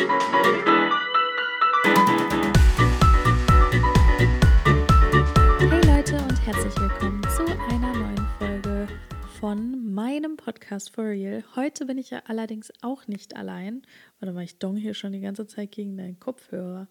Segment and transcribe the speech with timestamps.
[0.00, 0.08] Hey
[5.84, 8.88] Leute und herzlich willkommen zu einer neuen Folge
[9.38, 11.44] von meinem Podcast For Real.
[11.54, 13.82] Heute bin ich ja allerdings auch nicht allein.
[14.20, 16.88] Warte mal, ich dong hier schon die ganze Zeit gegen deinen Kopfhörer.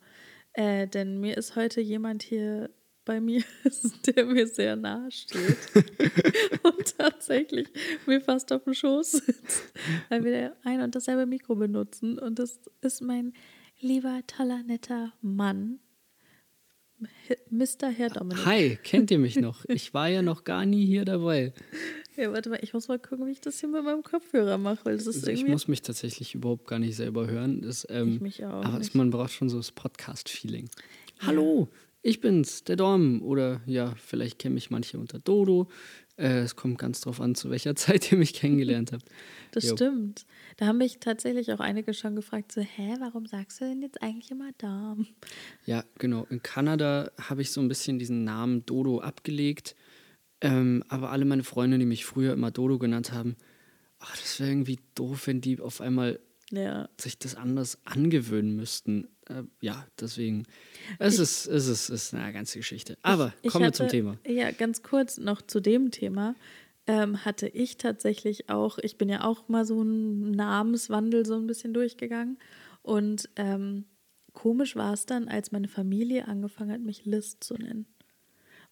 [0.53, 2.69] Äh, denn mir ist heute jemand hier
[3.09, 3.43] bei mir,
[4.05, 5.57] der mir sehr nahe steht
[6.61, 7.67] und tatsächlich
[8.05, 9.63] mir fast auf dem Schoß sitzt,
[10.09, 12.19] weil wir ein und dasselbe Mikro benutzen.
[12.19, 13.33] Und das ist mein
[13.79, 15.79] lieber, toller, netter Mann,
[17.49, 17.89] Mr.
[17.89, 18.45] Herr Dominik.
[18.45, 19.65] Hi, kennt ihr mich noch?
[19.65, 21.53] Ich war ja noch gar nie hier dabei.
[22.15, 24.85] Ja, warte mal, ich muss mal gucken, wie ich das hier mit meinem Kopfhörer mache,
[24.85, 27.61] weil das ist Also ich muss mich tatsächlich überhaupt gar nicht selber hören.
[27.63, 28.93] Das, ähm, Ich mich auch aber nicht.
[28.93, 30.69] man braucht schon so das Podcast-Feeling.
[31.21, 31.69] Hallo,
[32.01, 33.21] ich bin's, der Dom.
[33.21, 35.69] Oder ja, vielleicht kennen mich manche unter Dodo.
[36.17, 39.05] Äh, es kommt ganz drauf an, zu welcher Zeit ihr mich kennengelernt habt.
[39.51, 39.75] Das Jo.
[39.75, 40.25] stimmt.
[40.57, 44.01] Da haben mich tatsächlich auch einige schon gefragt, so, hä, warum sagst du denn jetzt
[44.01, 45.07] eigentlich immer Darm?
[45.65, 46.25] Ja, genau.
[46.29, 49.75] In Kanada habe ich so ein bisschen diesen Namen Dodo abgelegt.
[50.41, 53.35] Ähm, aber alle meine Freunde, die mich früher immer Dodo genannt haben,
[53.99, 56.19] ach, das wäre irgendwie doof, wenn die auf einmal
[56.51, 56.89] Ja.
[56.99, 59.07] sich das anders angewöhnen müssten.
[59.27, 60.45] Äh, ja, deswegen.
[60.97, 62.97] Es ist, es ist, ist eine ganze Geschichte.
[63.03, 64.17] Aber Ich kommen wir hatte, zum Thema.
[64.25, 66.35] Ja, ganz kurz noch zu dem Thema.
[66.87, 71.45] Ähm, hatte ich tatsächlich auch, ich bin ja auch mal so einen Namenswandel so ein
[71.45, 72.39] bisschen durchgegangen.
[72.81, 73.85] Und ähm,
[74.33, 77.85] komisch war es dann, als meine Familie angefangen hat, mich Liz zu nennen.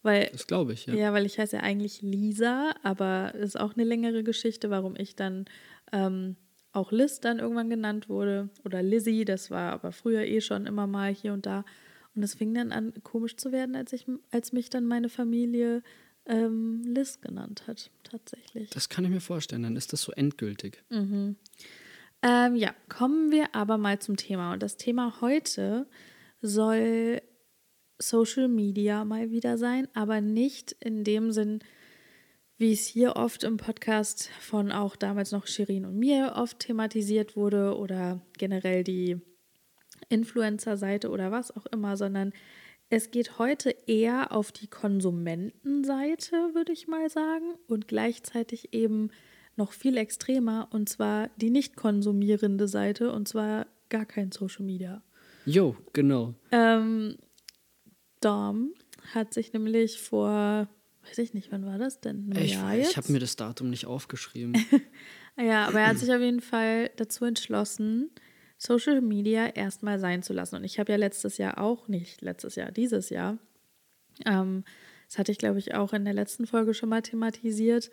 [0.02, 0.94] Weil Das glaube ich, ja.
[0.94, 1.12] Ja.
[1.12, 5.44] weil ich heiße ja eigentlich Lisa, aber ist auch eine längere Geschichte, warum ich dann
[5.92, 6.36] ähm,
[6.78, 8.48] auch Liz dann irgendwann genannt wurde.
[8.64, 11.64] Oder Lizzie, das war aber früher eh schon immer mal hier und da.
[12.14, 15.82] Und es fing dann an, komisch zu werden, als, ich, als mich dann meine Familie
[16.26, 18.70] ähm, Liz genannt hat, tatsächlich.
[18.70, 19.62] Das kann ich mir vorstellen.
[19.62, 20.82] Dann ist das so endgültig.
[22.22, 24.52] Ähm, ja, kommen wir aber mal zum Thema.
[24.52, 25.86] Und das Thema heute
[26.40, 27.22] soll
[27.98, 31.60] Social Media mal wieder sein, aber nicht in dem Sinn,
[32.58, 37.36] wie es hier oft im Podcast von auch damals noch Shirin und mir oft thematisiert
[37.36, 39.20] wurde oder generell die
[40.08, 42.32] Influencer-Seite oder was auch immer, sondern
[42.90, 49.10] es geht heute eher auf die Konsumentenseite, würde ich mal sagen, und gleichzeitig eben
[49.56, 55.02] noch viel extremer, und zwar die nicht konsumierende Seite, und zwar gar kein Social Media.
[55.44, 56.34] Jo, genau.
[56.50, 57.18] Ähm,
[58.20, 58.72] Dom
[59.14, 60.68] hat sich nämlich vor,
[61.08, 62.30] weiß ich nicht, wann war das denn?
[62.32, 62.90] Ein Ich, Jahr jetzt?
[62.92, 64.54] ich habe mir das Datum nicht aufgeschrieben.
[65.40, 68.10] Ja, aber er hat sich auf jeden Fall dazu entschlossen,
[68.56, 70.56] Social Media erstmal sein zu lassen.
[70.56, 73.38] Und ich habe ja letztes Jahr auch, nicht letztes Jahr, dieses Jahr,
[74.26, 74.64] ähm,
[75.06, 77.88] das hatte ich, glaube ich, auch in der letzten Folge schon mal thematisiert.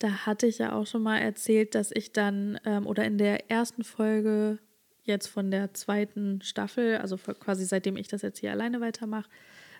[0.00, 3.48] Da hatte ich ja auch schon mal erzählt, dass ich dann, ähm, oder in der
[3.48, 4.58] ersten Folge
[5.04, 9.30] jetzt von der zweiten Staffel, also quasi seitdem ich das jetzt hier alleine weitermache,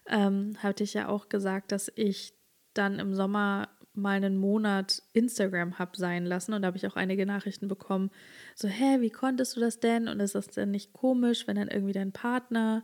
[0.09, 2.33] ähm, hatte ich ja auch gesagt, dass ich
[2.79, 3.69] dann im Sommer
[3.99, 8.11] mal einen Monat Instagram habe sein lassen und da habe ich auch einige Nachrichten bekommen,
[8.55, 10.09] so, hä, wie konntest du das denn?
[10.09, 12.83] Und ist das denn nicht komisch, wenn dann irgendwie dein Partner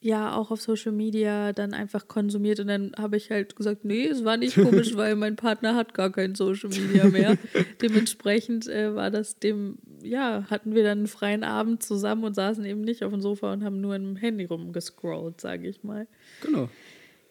[0.00, 4.06] ja auch auf Social Media dann einfach konsumiert und dann habe ich halt gesagt, nee,
[4.06, 7.36] es war nicht komisch, weil mein Partner hat gar kein Social Media mehr.
[7.82, 12.64] Dementsprechend äh, war das dem, ja, hatten wir dann einen freien Abend zusammen und saßen
[12.64, 16.06] eben nicht auf dem Sofa und haben nur im Handy rumgescrollt, sage ich mal.
[16.42, 16.68] genau.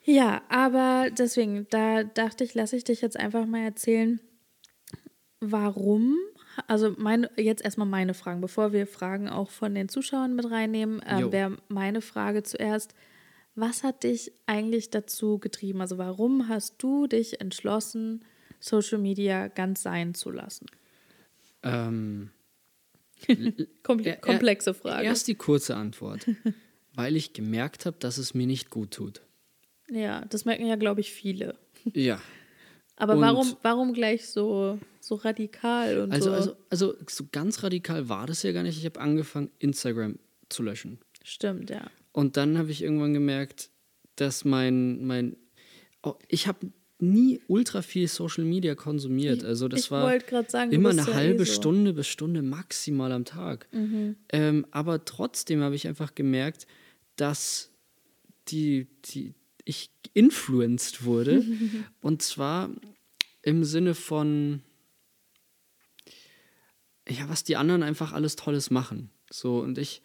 [0.08, 4.22] Ja, aber deswegen, da dachte ich, lasse ich dich jetzt einfach mal erzählen,
[5.42, 6.16] warum.
[6.66, 11.02] Also meine, jetzt erstmal meine Fragen, bevor wir Fragen auch von den Zuschauern mit reinnehmen,
[11.06, 12.96] ähm, wäre meine Frage zuerst,
[13.54, 15.82] was hat dich eigentlich dazu getrieben?
[15.82, 18.24] Also warum hast du dich entschlossen,
[18.62, 20.68] Social Media ganz sein zu lassen?
[21.64, 22.32] Ähm,
[23.84, 25.06] Kom komplexe Frage.
[25.06, 26.26] Erst die kurze Antwort.
[26.96, 29.22] weil ich gemerkt habe, dass es mir nicht gut tut.
[29.90, 31.56] Ja, das merken ja, glaube ich, viele.
[31.94, 32.22] Ja.
[32.96, 36.36] Aber Und- warum, warum gleich so, so radikal und Also, so?
[36.36, 38.78] also, also so ganz radikal war das ja gar nicht.
[38.78, 40.18] Ich habe angefangen, Instagram
[40.50, 41.00] zu löschen.
[41.24, 41.90] Stimmt, ja.
[42.12, 43.70] Und dann habe ich irgendwann gemerkt,
[44.16, 45.38] dass mein, mein
[46.02, 49.44] oh, ich habe nie ultra viel Social Media konsumiert.
[49.44, 50.12] Also das ich war
[50.48, 51.52] sagen, immer eine ja eh halbe so.
[51.52, 51.56] Mhm.
[51.56, 53.68] Stunde bis Stunde maximal am Tag.
[54.30, 56.66] Ähm, aber trotzdem habe ich einfach gemerkt,
[57.16, 57.72] dass
[58.48, 59.36] die, die,
[59.68, 61.44] ich influenced wurde.
[62.02, 62.70] und zwar
[63.42, 64.62] im Sinne von,
[67.08, 69.10] ja, was die anderen einfach alles Tolles machen.
[69.30, 70.02] So, und ich,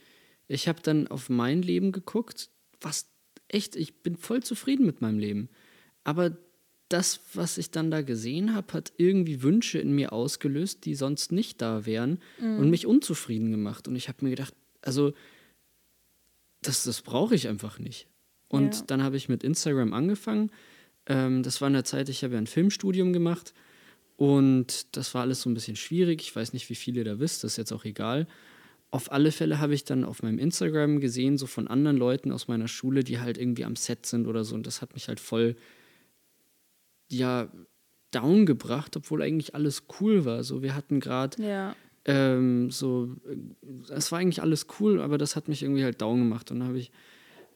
[0.48, 2.50] ich habe dann auf mein Leben geguckt,
[2.80, 3.08] was
[3.48, 5.48] echt, ich bin voll zufrieden mit meinem Leben.
[6.04, 6.36] Aber
[6.88, 11.32] das, was ich dann da gesehen habe, hat irgendwie Wünsche in mir ausgelöst, die sonst
[11.32, 12.20] nicht da wären
[12.58, 13.88] und mich unzufrieden gemacht.
[13.88, 15.14] Und ich habe mir gedacht, also
[16.60, 18.08] das, das brauche ich einfach nicht.
[18.52, 18.82] Und Ja.
[18.86, 20.50] dann habe ich mit Instagram angefangen.
[21.06, 23.54] Ähm, das war in der Zeit, ich habe ja ein Filmstudium gemacht
[24.16, 26.20] und das war alles so ein bisschen schwierig.
[26.20, 28.28] Ich weiß nicht, wie viele da wisst, das ist jetzt auch egal.
[28.90, 32.46] Auf alle Fälle habe ich dann auf meinem Instagram gesehen, so von anderen Leuten aus
[32.46, 34.54] meiner Schule, die halt irgendwie am Set sind oder so.
[34.54, 35.56] Und das hat mich halt voll,
[37.08, 37.50] ja,
[38.10, 40.44] down gebracht, obwohl eigentlich alles cool war.
[40.44, 41.74] So, wir hatten gerade Ja.
[42.04, 46.18] ähm, so, äh, es war eigentlich alles cool, aber das hat mich irgendwie halt down
[46.18, 46.50] gemacht.
[46.50, 46.90] Und dann habe ich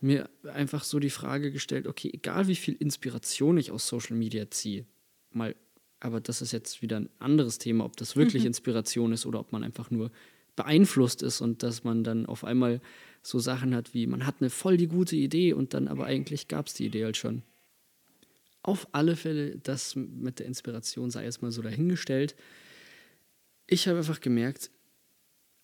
[0.02, 4.50] mir einfach so die Frage gestellt, okay, egal wie viel Inspiration ich aus Social Media
[4.50, 4.86] ziehe,
[5.30, 5.54] mal,
[6.00, 9.52] aber das ist jetzt wieder ein anderes Thema, ob das wirklich Inspiration ist oder ob
[9.52, 10.10] man einfach nur
[10.54, 12.80] beeinflusst ist und dass man dann auf einmal
[13.22, 16.48] so Sachen hat wie, man hat eine voll die gute Idee und dann aber eigentlich
[16.48, 17.42] gab es die Idee halt schon.
[18.62, 22.34] Auf alle Fälle, das mit der Inspiration sei jetzt mal so dahingestellt
[23.66, 24.70] ich habe einfach gemerkt,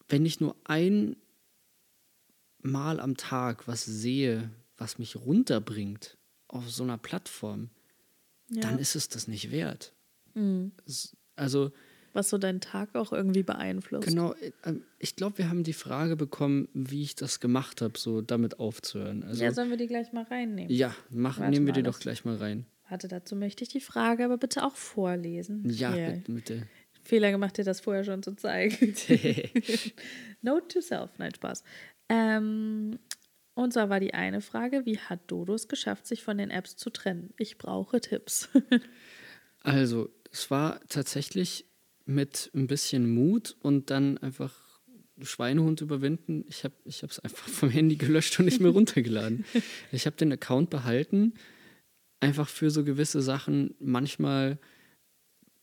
[0.09, 1.17] wenn ich nur ein
[2.63, 6.17] Mal am Tag was sehe, was mich runterbringt
[6.49, 7.71] auf so einer Plattform,
[8.51, 8.63] ja.
[8.63, 9.93] dann ist es das nicht wert.
[10.35, 10.73] Mhm.
[11.37, 11.73] Also
[12.13, 14.07] Was so deinen Tag auch irgendwie beeinflusst.
[14.07, 18.21] genau, äh, ich glaube, wir haben die Frage bekommen, wie ich das gemacht habe, so
[18.21, 19.25] damit aufzuhören.
[19.25, 20.71] Also ja, sollen wir die gleich mal reinnehmen?
[20.71, 22.67] ja, mach, Warte nehmen wir die doch gleich mal rein.
[22.89, 25.69] Warte, dazu möchte ich die Frage aber bitte auch vorlesen.
[25.71, 26.11] Ja, Hier.
[26.11, 26.67] bitte, bitte.
[27.03, 28.77] Fehler gemacht, dir das vorher schon zu zeigen.
[30.43, 31.65] Note to self, nein, Spaß.
[32.13, 32.99] Ähm,
[33.55, 36.77] und zwar war die eine Frage, wie hat Dodo es geschafft, sich von den Apps
[36.77, 37.33] zu trennen?
[37.39, 38.49] Ich brauche Tipps.
[39.65, 41.67] Also, es war tatsächlich
[42.05, 44.53] mit ein bisschen Mut und dann einfach
[45.21, 46.45] Schweinehund überwinden.
[46.49, 49.45] Ich habe es einfach vom Handy gelöscht und nicht mehr runtergeladen.
[49.93, 51.35] Ich habe den Account behalten,
[52.19, 53.77] einfach für so gewisse Sachen.
[53.79, 54.59] Manchmal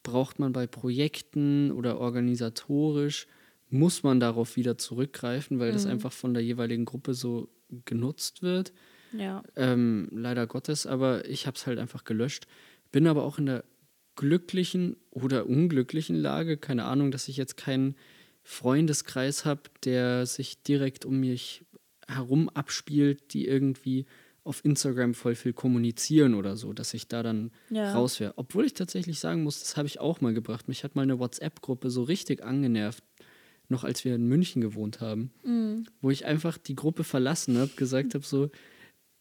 [0.01, 3.27] braucht man bei Projekten oder organisatorisch,
[3.69, 7.50] muss man darauf wieder zurückgreifen, weil das einfach von der jeweiligen Gruppe so
[7.86, 8.74] genutzt wird.
[9.12, 9.44] ja.
[9.56, 12.48] Ähm, leider Gottes, aber ich habe es halt einfach gelöscht.
[12.92, 13.63] Bin aber auch in der
[14.16, 17.95] glücklichen oder unglücklichen Lage, keine Ahnung, dass ich jetzt keinen
[18.44, 21.66] Freundeskreis habe, der sich direkt um mich
[22.07, 24.06] herum abspielt, die irgendwie
[24.44, 27.94] auf Instagram voll viel kommunizieren oder so, dass ich da dann Ja.
[27.94, 28.33] raus wäre.
[28.38, 30.68] Obwohl ich tatsächlich sagen muss, das habe ich auch mal gebracht.
[30.68, 33.04] Mich hat mal eine WhatsApp-Gruppe so richtig angenervt,
[33.69, 35.31] noch als wir in München gewohnt haben,
[36.01, 38.50] wo ich einfach die Gruppe verlassen habe, gesagt habe so,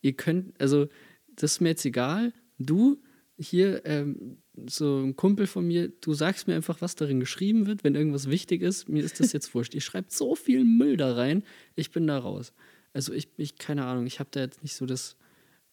[0.00, 0.89] ihr könnt, also
[1.37, 2.99] das ist mir jetzt egal, du
[3.39, 7.85] hier, ähm, so ein Kumpel von mir, du sagst mir einfach, was darin geschrieben wird,
[7.85, 9.75] wenn irgendwas wichtig ist, mir ist das jetzt wurscht.
[9.75, 11.45] Ihr schreibt so viel Müll da rein,
[11.77, 12.53] ich bin da raus.
[12.93, 15.17] Also ich, ich keine Ahnung, ich habe da jetzt nicht so das,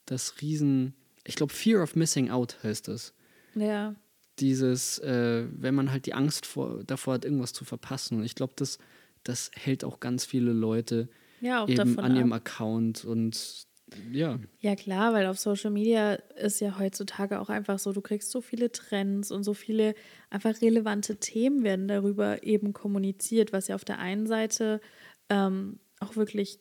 [0.05, 0.93] das Riesen,
[1.23, 3.13] ich glaube Fear of Missing Out heißt das.
[3.55, 3.95] Ja.
[4.39, 8.17] Dieses, äh, wenn man halt die Angst vor, davor hat, irgendwas zu verpassen.
[8.17, 8.79] Und ich glaube, das,
[9.23, 11.09] das hält auch ganz viele Leute
[11.39, 12.41] Ja, eben davon an ihrem ab.
[12.41, 13.67] Account und
[14.11, 14.39] ja.
[14.59, 18.41] Ja, klar, weil auf Social Media ist ja heutzutage auch einfach so, du kriegst so
[18.41, 19.93] viele Trends und so viele
[20.29, 24.81] einfach relevante Themen werden darüber eben kommuniziert, was ja auf der einen Seite
[25.29, 26.59] ähm, auch wirklich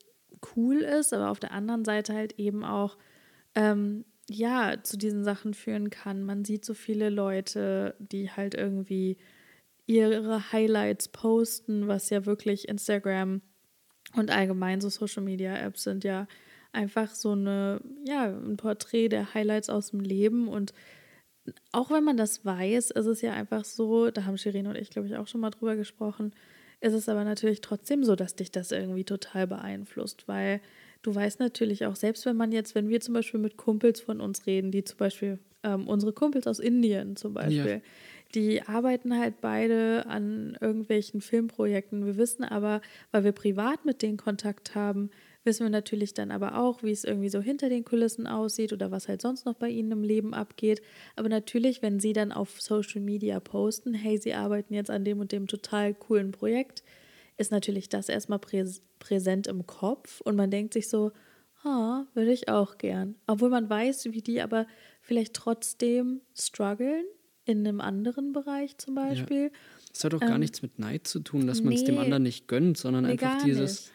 [0.55, 2.99] cool ist, aber auf der anderen Seite halt eben auch
[3.55, 6.23] ähm, ja zu diesen Sachen führen kann.
[6.23, 9.17] Man sieht so viele Leute, die halt irgendwie
[9.87, 13.43] ihre Highlights posten, was ja wirklich Instagram
[14.15, 16.27] und allgemein so Social Media Apps sind ja
[16.73, 20.49] einfach so eine, ja, ein Porträt der Highlights aus dem Leben.
[20.49, 20.73] Und
[21.73, 24.91] auch wenn man das weiß, ist es ja einfach so, da haben Shirin und ich,
[24.91, 26.35] glaube ich, auch schon mal drüber gesprochen,
[26.81, 30.61] ist es aber natürlich trotzdem so, dass dich das irgendwie total beeinflusst, weil
[31.05, 34.21] du weißt natürlich auch, selbst wenn man jetzt, wenn wir zum Beispiel mit Kumpels von
[34.21, 37.83] uns reden, die zum Beispiel, ähm, unsere Kumpels aus Indien zum Beispiel,
[38.35, 42.05] die arbeiten halt beide an irgendwelchen Filmprojekten.
[42.05, 42.81] Wir wissen aber,
[43.13, 45.11] weil wir privat mit denen Kontakt haben,
[45.45, 48.91] wissen wir natürlich dann aber auch, wie es irgendwie so hinter den Kulissen aussieht oder
[48.91, 50.83] was halt sonst noch bei ihnen im Leben abgeht.
[51.17, 55.21] Aber natürlich, wenn sie dann auf Social Media posten, hey, sie arbeiten jetzt an dem
[55.21, 56.83] und dem total coolen Projekt,
[57.37, 61.13] ist natürlich das erstmal präs präsent im Kopf und man denkt sich so,
[61.65, 63.17] ah, würde ich auch gern.
[63.27, 64.67] Obwohl man weiß, wie die aber
[65.01, 67.05] vielleicht trotzdem strugglen
[67.45, 69.51] in einem anderen Bereich zum Beispiel.
[69.93, 72.01] Es hat auch gar Ähm, das mit Neid zu tun, dass man es dem nee.
[72.01, 73.91] anderen nicht gönnt, sondern Nee, einfach gar dieses,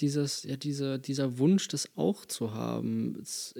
[0.00, 3.54] dieses, ja, dieser, dieser Wunsch, das auch zu haben, ist,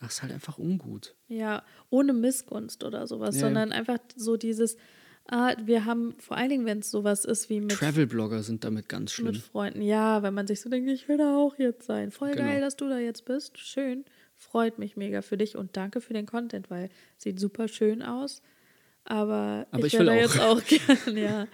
[0.00, 1.16] das ist halt einfach ungut.
[1.28, 3.42] Ja, ohne Missgunst oder sowas, Ja.
[3.42, 4.76] sondern einfach so dieses,
[5.28, 8.88] ah, wir haben, vor allen Dingen, wenn es sowas ist wie mit, Travel-Blogger sind damit
[8.88, 9.32] ganz schlimm.
[9.32, 12.10] mit Freunden, ja, wenn man sich so denkt, ich will da auch jetzt sein.
[12.10, 12.44] Voll Genau.
[12.44, 13.58] geil, dass du da jetzt bist.
[13.58, 14.04] Schön.
[14.34, 18.42] Freut mich mega für dich und danke für den Content, weil sieht super schön aus.
[19.04, 20.16] Aber, Aber ich wär will da auch.
[20.16, 20.62] jetzt auch
[21.06, 21.46] gern, ja.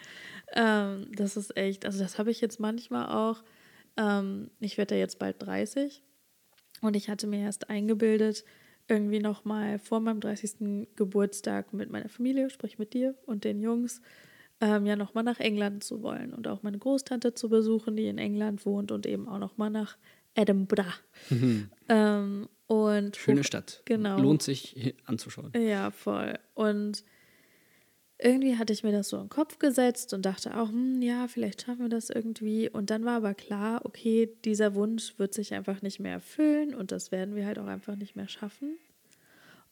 [0.54, 3.42] Ähm, das ist echt, also das habe ich jetzt manchmal auch
[3.96, 6.02] Ähm, ich werde ja jetzt bald 30
[6.80, 8.42] und ich hatte mir erst eingebildet,
[8.88, 10.88] irgendwie nochmal vor meinem 30.
[10.96, 14.00] Geburtstag mit meiner Familie, sprich mit dir und den Jungs,
[14.60, 18.18] ähm, ja nochmal nach England zu wollen und auch meine Großtante zu besuchen, die in
[18.18, 19.96] England wohnt und eben auch nochmal nach
[20.34, 20.92] Edinburgh.
[21.30, 21.70] Mhm.
[21.88, 23.82] Ähm, und Schöne Stadt.
[23.84, 24.18] Genau.
[24.18, 25.52] Lohnt sich anzuschauen.
[25.54, 26.38] Ja, voll.
[26.54, 27.04] Und
[28.22, 31.26] irgendwie hatte ich mir das so in den Kopf gesetzt und dachte auch, hm, ja,
[31.28, 32.70] vielleicht schaffen wir das irgendwie.
[32.70, 36.92] Und dann war aber klar, okay, dieser Wunsch wird sich einfach nicht mehr erfüllen und
[36.92, 38.76] das werden wir halt auch einfach nicht mehr schaffen.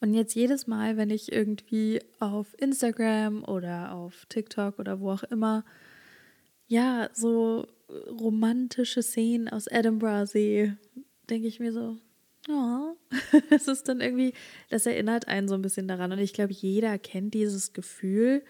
[0.00, 5.22] Und jetzt jedes Mal, wenn ich irgendwie auf Instagram oder auf TikTok oder wo auch
[5.24, 5.64] immer,
[6.66, 7.66] ja, so
[8.08, 10.78] romantische Szenen aus Edinburgh sehe,
[11.28, 11.98] denke ich mir so,
[12.48, 12.96] oh,
[13.50, 14.32] es ist dann irgendwie,
[14.68, 16.12] das erinnert einen so ein bisschen daran.
[16.12, 18.42] Und ich glaube, jeder kennt dieses Gefühl.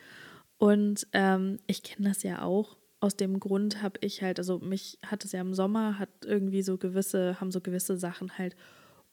[0.59, 2.76] Und ähm, ich kenne das ja auch.
[3.00, 6.62] Aus dem Grund habe ich halt, also mich hat es ja im Sommer, hat irgendwie
[6.62, 8.56] so gewisse, haben so gewisse Sachen halt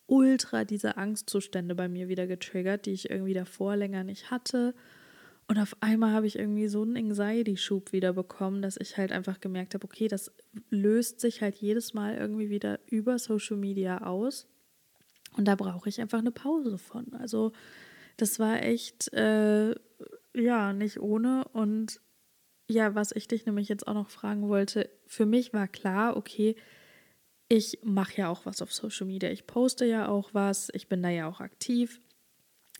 [0.07, 4.73] ultra diese Angstzustände bei mir wieder getriggert, die ich irgendwie davor länger nicht hatte.
[5.47, 9.39] Und auf einmal habe ich irgendwie so einen Anxiety-Schub wieder bekommen, dass ich halt einfach
[9.39, 10.33] gemerkt habe, okay, das
[10.69, 14.47] löst sich halt jedes Mal irgendwie wieder über Social Media aus.
[15.37, 17.13] Und da brauche ich einfach eine Pause von.
[17.13, 17.51] Also
[18.17, 19.75] das war echt, äh,
[20.35, 21.45] ja, nicht ohne.
[21.53, 22.01] Und
[22.67, 26.55] ja, was ich dich nämlich jetzt auch noch fragen wollte, für mich war klar, okay,
[27.49, 29.29] ich mache ja auch was auf Social Media.
[29.29, 32.01] Ich poste ja auch was, ich bin da ja auch aktiv,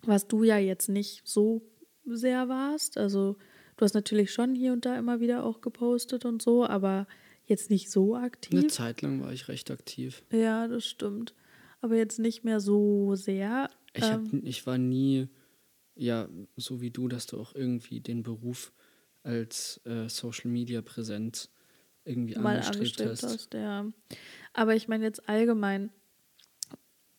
[0.02, 1.62] was du ja jetzt nicht so
[2.06, 2.98] sehr warst.
[2.98, 3.38] Also
[3.78, 7.08] du hast natürlich schon hier und da immer wieder auch gepostet und so, aber
[7.46, 8.60] jetzt nicht so aktiv.
[8.60, 10.24] Eine Zeit lang war ich recht aktiv.
[10.32, 11.34] Ja, das stimmt
[11.88, 13.70] aber jetzt nicht mehr so sehr.
[13.94, 15.27] Ich, hab, ähm, ich war nie,
[15.96, 18.74] ja, so wie du, dass du auch irgendwie den Beruf
[19.24, 21.50] als äh, Social Media Präsenz
[22.03, 23.24] irgendwie mal angestrebt, angestrebt hast.
[23.24, 23.53] hast.
[23.53, 23.86] Ja.
[24.53, 25.91] Aber ich meine jetzt allgemein,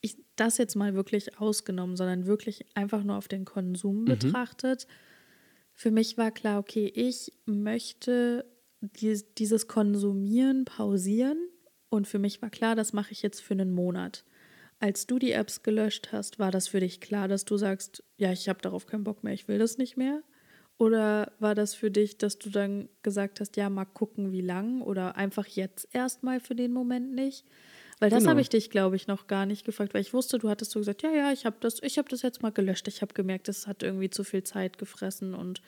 [0.00, 4.04] ich, das jetzt mal wirklich ausgenommen, sondern wirklich einfach nur auf den Konsum mhm.
[4.04, 4.87] betrachtet.
[5.72, 8.44] Für mich war klar, okay, ich möchte
[8.80, 11.38] dieses Konsumieren pausieren.
[11.90, 14.25] Und für mich war klar, das mache ich jetzt für einen Monat.
[14.80, 18.30] Als du die Apps gelöscht hast, war das für dich klar, dass du sagst, ja,
[18.32, 20.23] ich habe darauf keinen Bock mehr, ich will das nicht mehr?
[20.78, 24.80] Oder war das für dich, dass du dann gesagt hast, ja, mal gucken, wie lang
[24.80, 27.44] oder einfach jetzt erstmal für den Moment nicht?
[27.99, 28.30] Weil das genau.
[28.30, 30.78] habe ich dich, glaube ich, noch gar nicht gefragt, weil ich wusste, du hattest so
[30.78, 32.87] gesagt, ja, ja, ich habe das, ich habe das jetzt mal gelöscht.
[32.87, 35.61] Ich habe gemerkt, es hat irgendwie zu viel Zeit gefressen und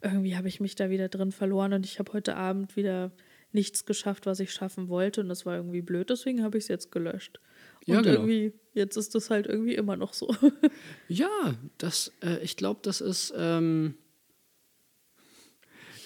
[0.00, 3.10] irgendwie habe ich mich da wieder drin verloren und ich habe heute Abend wieder
[3.52, 6.68] nichts geschafft, was ich schaffen wollte und das war irgendwie blöd, deswegen habe ich es
[6.68, 7.40] jetzt gelöscht.
[7.86, 8.14] Und ja, genau.
[8.14, 10.34] irgendwie, jetzt ist das halt irgendwie immer noch so.
[11.08, 13.32] ja, das, äh, ich glaube, das ist.
[13.36, 13.94] Ähm,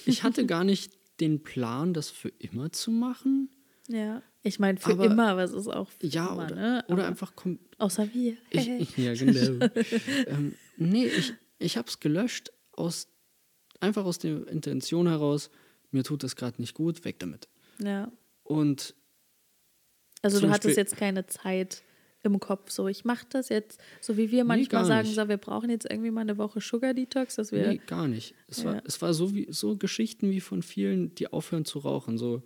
[0.04, 3.50] ich hatte gar nicht den Plan, das für immer zu machen.
[3.88, 4.23] Ja.
[4.42, 6.85] Ich meine, für aber, immer, was ist auch für ja, immer, oder, ne?
[6.88, 7.33] oder einfach.
[7.78, 8.37] Außer wir.
[8.50, 9.66] Ich, ja, genau.
[10.26, 13.09] ähm, nee, ich, ich habe es gelöscht aus
[13.80, 15.50] einfach aus der Intention heraus,
[15.90, 17.49] mir tut das gerade nicht gut, weg damit.
[17.78, 18.11] Ja.
[18.42, 18.95] Und
[20.35, 21.83] also du hattest jetzt keine Zeit
[22.23, 25.37] im Kopf, so ich mache das jetzt, so wie wir manchmal nee, sagen, so, wir
[25.37, 27.68] brauchen jetzt irgendwie mal eine Woche Sugar Detox, dass wir.
[27.68, 28.35] Nee, gar nicht.
[28.49, 28.64] Es ja.
[28.66, 32.18] war, es war so, wie, so Geschichten wie von vielen, die aufhören zu rauchen.
[32.18, 32.42] So,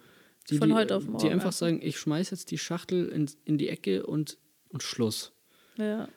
[0.49, 1.19] die, von heute auf morgen.
[1.19, 5.33] Die einfach sagen, ich schmeiß jetzt die Schachtel in, in die Ecke und, und Schluss.
[5.77, 6.09] Ja.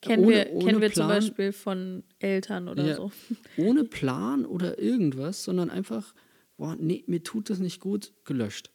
[0.00, 3.12] Kennen ohne, wir, ohne kennen wir Plan, zum Beispiel von Eltern oder ja, so.
[3.56, 6.14] Ohne Plan oder irgendwas, sondern einfach,
[6.58, 8.70] boah, nee, mir tut das nicht gut, gelöscht.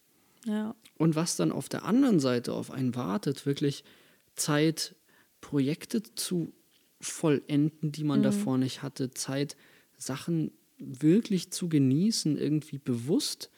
[0.45, 0.75] Ja.
[0.99, 3.85] Und was dann auf der anderen Seite auf einen wartet, wirklich
[4.35, 4.95] Zeit,
[5.39, 6.51] Projekte zu
[6.99, 8.23] vollenden, die man mhm.
[8.23, 9.55] davor nicht hatte, Zeit,
[9.97, 13.49] Sachen wirklich zu genießen, irgendwie bewusst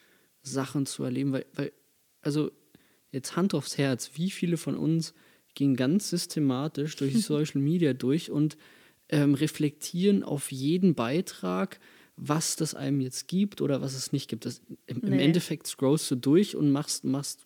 [0.42, 1.72] Sachen zu erleben, weil, weil
[2.20, 2.52] also
[3.10, 5.12] jetzt Hand aufs Herz, wie viele von uns
[5.54, 8.56] gehen ganz systematisch durch Social Media durch und
[9.08, 11.80] ähm, reflektieren auf jeden Beitrag,
[12.16, 14.44] was das einem jetzt gibt oder was es nicht gibt.
[14.44, 15.08] Das, im, nee.
[15.08, 17.44] Im Endeffekt scrollst du durch und machst, machst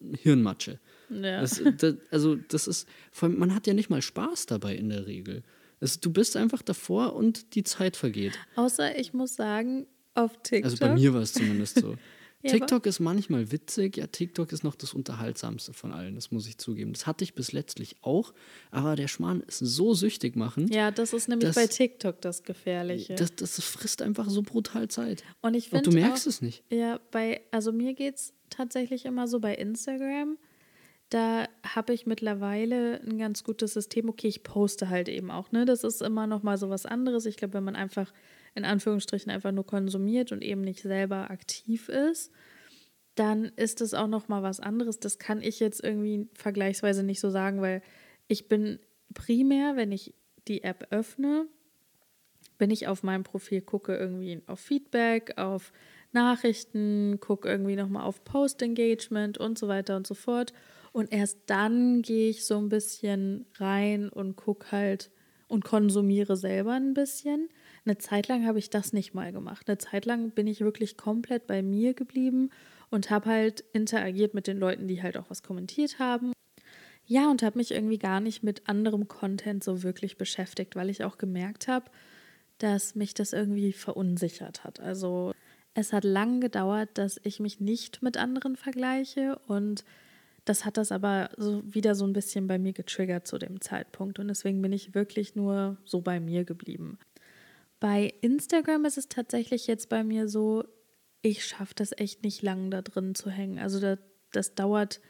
[0.00, 0.78] Hirnmatsche.
[1.10, 1.40] Ja.
[1.40, 2.88] Das, das, also das ist,
[3.20, 5.42] man hat ja nicht mal Spaß dabei in der Regel.
[5.80, 8.38] Das, du bist einfach davor und die Zeit vergeht.
[8.56, 10.64] Außer ich muss sagen, auf TikTok.
[10.64, 11.96] Also bei mir war es zumindest so.
[12.42, 13.96] Ja, TikTok ist manchmal witzig.
[13.96, 16.92] Ja, TikTok ist noch das Unterhaltsamste von allen, das muss ich zugeben.
[16.92, 18.32] Das hatte ich bis letztlich auch,
[18.70, 20.68] aber der Schmarrn ist so süchtig machen.
[20.68, 23.14] Ja, das ist nämlich dass, bei TikTok das Gefährliche.
[23.14, 25.24] Das, das frisst einfach so brutal Zeit.
[25.42, 25.90] Und ich finde.
[25.90, 26.62] Du merkst auch, es nicht.
[26.70, 30.38] Ja, bei, also mir geht es tatsächlich immer so bei Instagram.
[31.10, 34.08] Da habe ich mittlerweile ein ganz gutes System.
[34.08, 35.64] Okay, ich poste halt eben auch, ne?
[35.64, 37.26] Das ist immer noch mal so was anderes.
[37.26, 38.12] Ich glaube, wenn man einfach
[38.56, 42.32] in Anführungsstrichen einfach nur konsumiert und eben nicht selber aktiv ist,
[43.14, 44.98] dann ist es auch noch mal was anderes.
[44.98, 47.82] Das kann ich jetzt irgendwie vergleichsweise nicht so sagen, weil
[48.28, 48.78] ich bin
[49.14, 50.14] primär, wenn ich
[50.48, 51.46] die App öffne,
[52.58, 55.72] bin ich auf meinem Profil, gucke irgendwie auf Feedback, auf
[56.12, 60.52] Nachrichten, gucke irgendwie noch mal auf Post-Engagement und so weiter und so fort.
[60.92, 65.10] Und erst dann gehe ich so ein bisschen rein und gucke halt
[65.46, 67.48] und konsumiere selber ein bisschen.
[67.86, 69.68] Eine Zeit lang habe ich das nicht mal gemacht.
[69.68, 72.50] Eine Zeit lang bin ich wirklich komplett bei mir geblieben
[72.90, 76.32] und habe halt interagiert mit den Leuten, die halt auch was kommentiert haben.
[77.06, 81.04] Ja, und habe mich irgendwie gar nicht mit anderem Content so wirklich beschäftigt, weil ich
[81.04, 81.88] auch gemerkt habe,
[82.58, 84.80] dass mich das irgendwie verunsichert hat.
[84.80, 85.32] Also
[85.74, 89.84] es hat lang gedauert, dass ich mich nicht mit anderen vergleiche und
[90.44, 94.18] das hat das aber so wieder so ein bisschen bei mir getriggert zu dem Zeitpunkt
[94.18, 96.98] und deswegen bin ich wirklich nur so bei mir geblieben.
[97.80, 100.64] Bei Instagram ist es tatsächlich jetzt bei mir so,
[101.22, 103.58] ich schaffe das echt nicht lang da drin zu hängen.
[103.58, 103.98] Also das,
[104.32, 105.00] das dauert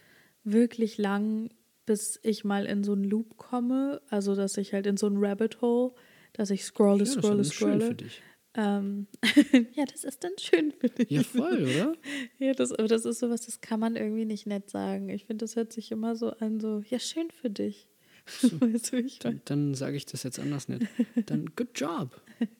[0.45, 1.51] wirklich lang,
[1.85, 4.03] bis ich mal in so einen Loop komme.
[4.11, 5.93] Also dass ich halt in so ein Rabbit Hole,
[6.33, 7.81] dass ich scrolle, ja, scrolle, das scrolle.
[7.81, 8.23] Schön für dich.
[8.55, 9.07] Ähm,
[9.75, 11.11] ja, das ist dann schön für dich.
[11.11, 11.95] Ja, voll, oder?
[12.39, 15.11] ja, das, aber das ist sowas, das kann man irgendwie nicht nett sagen.
[15.11, 17.87] Ich finde, das hört sich immer so an, so, ja, schön für dich.
[18.41, 20.87] So, weißt du, dann, dann sage ich das jetzt anders nicht.
[21.27, 22.21] Dann good job.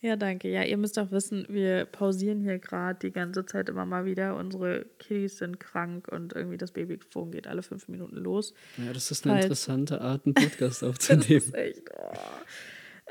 [0.00, 0.50] Ja, danke.
[0.50, 4.36] Ja, ihr müsst auch wissen, wir pausieren hier gerade die ganze Zeit immer mal wieder.
[4.36, 8.52] Unsere Kiddies sind krank und irgendwie das Babyphone geht alle fünf Minuten los.
[8.76, 11.24] Ja, das ist eine Falls interessante Art, einen Podcast aufzunehmen.
[11.26, 11.90] das ist echt.
[11.96, 12.12] Oh.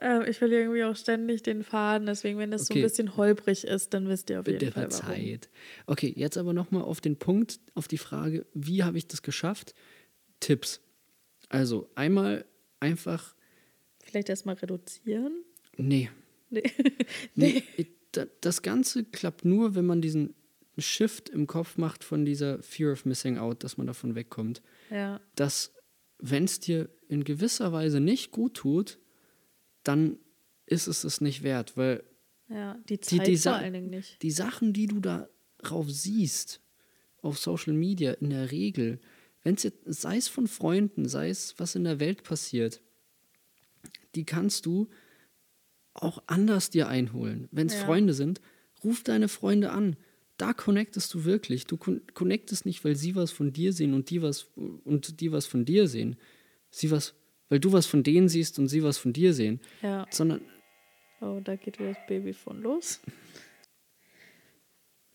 [0.01, 2.05] Ähm, ich verliere irgendwie auch ständig den Faden.
[2.05, 2.73] Deswegen, wenn es okay.
[2.73, 4.83] so ein bisschen holprig ist, dann wisst ihr auf jeden Bitte Fall.
[4.83, 5.49] Verzeiht.
[5.85, 5.93] Warum.
[5.93, 9.73] Okay, jetzt aber nochmal auf den Punkt, auf die Frage, wie habe ich das geschafft?
[10.39, 10.79] Tipps.
[11.53, 12.45] Also einmal
[12.79, 13.35] einfach.
[14.03, 15.43] Vielleicht erstmal reduzieren?
[15.77, 16.09] Nee,
[16.53, 16.63] Nee.
[17.35, 17.63] nee.
[18.41, 20.35] Das Ganze klappt nur, wenn man diesen
[20.77, 24.61] Shift im Kopf macht von dieser Fear of Missing Out, dass man davon wegkommt.
[24.91, 25.19] Ja.
[25.33, 25.73] Dass,
[26.19, 28.99] wenn es dir in gewisser Weise nicht gut tut,
[29.83, 30.19] dann
[30.67, 32.03] ist es es nicht wert, weil
[32.49, 34.21] ja, die Zeit die, die vor allen Dingen nicht.
[34.21, 36.61] Die Sachen, die du darauf siehst,
[37.23, 38.99] auf Social Media in der Regel,
[39.43, 42.81] wenn es sei es von Freunden, sei es was in der Welt passiert,
[44.15, 44.89] die kannst du
[45.93, 47.47] auch anders dir einholen.
[47.51, 47.85] Wenn es ja.
[47.85, 48.41] Freunde sind,
[48.83, 49.95] ruf deine Freunde an.
[50.37, 51.67] Da connectest du wirklich.
[51.67, 55.45] Du connectest nicht, weil sie was von dir sehen und die was und die was
[55.45, 56.17] von dir sehen.
[56.71, 57.13] Sie was,
[57.49, 59.59] weil du was von denen siehst und sie was von dir sehen.
[59.81, 60.07] Ja.
[60.09, 60.41] Sondern.
[61.21, 62.99] Oh, da geht wieder das Baby von los.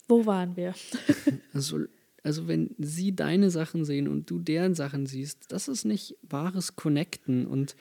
[0.07, 0.73] Wo waren wir?
[1.53, 1.85] also,
[2.23, 6.75] also, wenn sie deine Sachen sehen und du deren Sachen siehst, das ist nicht wahres
[6.75, 7.75] Connecten und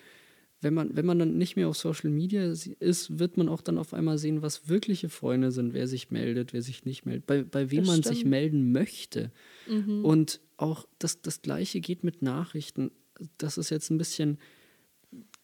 [0.60, 3.78] wenn man, wenn man dann nicht mehr auf Social Media ist, wird man auch dann
[3.78, 7.42] auf einmal sehen, was wirkliche Freunde sind, wer sich meldet, wer sich nicht meldet, bei,
[7.44, 8.14] bei wem das man stimmt.
[8.16, 9.30] sich melden möchte.
[9.68, 10.04] Mhm.
[10.04, 12.90] Und auch das, das Gleiche geht mit Nachrichten.
[13.36, 14.38] Das ist jetzt ein bisschen,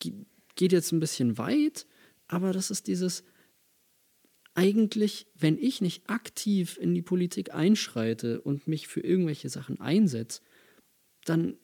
[0.01, 1.87] geht jetzt ein bisschen weit,
[2.27, 3.23] aber das ist dieses,
[4.55, 10.41] eigentlich, wenn ich nicht aktiv in die Politik einschreite und mich für irgendwelche Sachen einsetze,
[11.25, 11.57] dann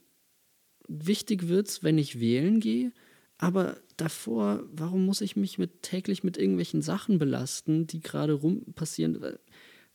[0.89, 2.93] wichtig wird es, wenn ich wählen gehe,
[3.39, 8.73] aber davor, warum muss ich mich mit, täglich mit irgendwelchen Sachen belasten, die gerade rum
[8.75, 9.19] passieren,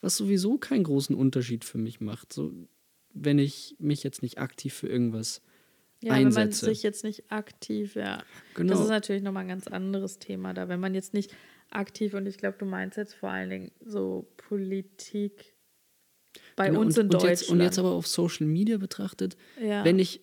[0.01, 2.51] was sowieso keinen großen Unterschied für mich macht, so,
[3.13, 5.41] wenn ich mich jetzt nicht aktiv für irgendwas
[6.01, 6.36] ja, einsetze.
[6.38, 8.23] wenn man sich jetzt nicht aktiv, ja.
[8.53, 8.73] Genau.
[8.73, 10.67] Das ist natürlich nochmal ein ganz anderes Thema da.
[10.67, 11.31] Wenn man jetzt nicht
[11.69, 15.54] aktiv, und ich glaube, du meinst jetzt vor allen Dingen so Politik
[16.56, 17.32] bei genau, uns und, in Deutschland.
[17.32, 19.84] Und jetzt, und jetzt aber auf Social Media betrachtet, ja.
[19.86, 20.21] wenn ich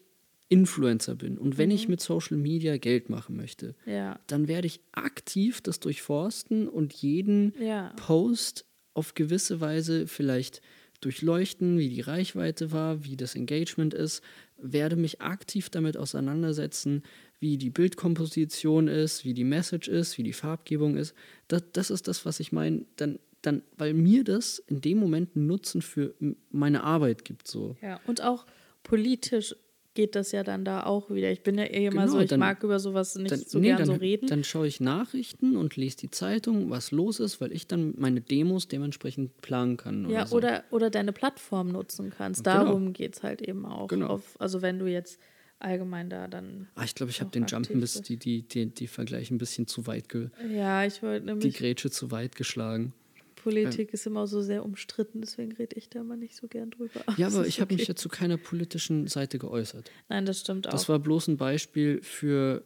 [0.48, 1.74] Influencer bin und wenn mhm.
[1.74, 4.20] ich mit Social Media Geld machen möchte, ja.
[4.26, 7.94] dann werde ich aktiv das durchforsten und jeden ja.
[7.96, 10.60] Post auf gewisse Weise vielleicht
[11.00, 14.22] durchleuchten, wie die Reichweite war, wie das Engagement ist,
[14.58, 17.02] werde mich aktiv damit auseinandersetzen,
[17.42, 21.12] wie die Bildkomposition ist, wie die Message ist, wie die Farbgebung ist.
[21.48, 22.86] Das, das ist das, was ich meine.
[22.94, 26.14] Dann, dann, weil mir das in dem Moment einen Nutzen für
[26.52, 27.48] meine Arbeit gibt.
[27.48, 27.76] So.
[27.82, 28.46] Ja, und auch
[28.84, 29.56] politisch
[29.94, 31.32] geht das ja dann da auch wieder.
[31.32, 33.58] Ich bin ja eh immer genau, so, ich dann, mag über sowas nicht dann, so
[33.58, 34.28] nee, gern dann, so reden.
[34.28, 38.20] Dann schaue ich Nachrichten und lese die Zeitung, was los ist, weil ich dann meine
[38.20, 40.06] Demos dementsprechend planen kann.
[40.06, 40.36] Oder ja, so.
[40.36, 42.44] oder, oder deine Plattform nutzen kannst.
[42.44, 42.56] Genau.
[42.64, 42.92] Darum genau.
[42.92, 43.88] geht es halt eben auch.
[43.88, 44.06] Genau.
[44.06, 45.18] Auf, also wenn du jetzt
[45.62, 46.68] allgemein da dann.
[46.74, 49.38] Ah, ich glaube, ich habe den Jump ein bisschen, die, die, die, die Vergleich ein
[49.38, 51.52] bisschen zu weit ge Ja, ich wollte nämlich.
[51.52, 52.92] Die Grätsche zu weit geschlagen.
[53.36, 57.02] Politik ist immer so sehr umstritten, deswegen rede ich da immer nicht so gern drüber.
[57.16, 57.62] Ja, aber ich okay.
[57.62, 59.90] habe mich ja zu keiner politischen Seite geäußert.
[60.08, 60.70] Nein, das stimmt auch.
[60.70, 62.62] Das war bloß ein Beispiel für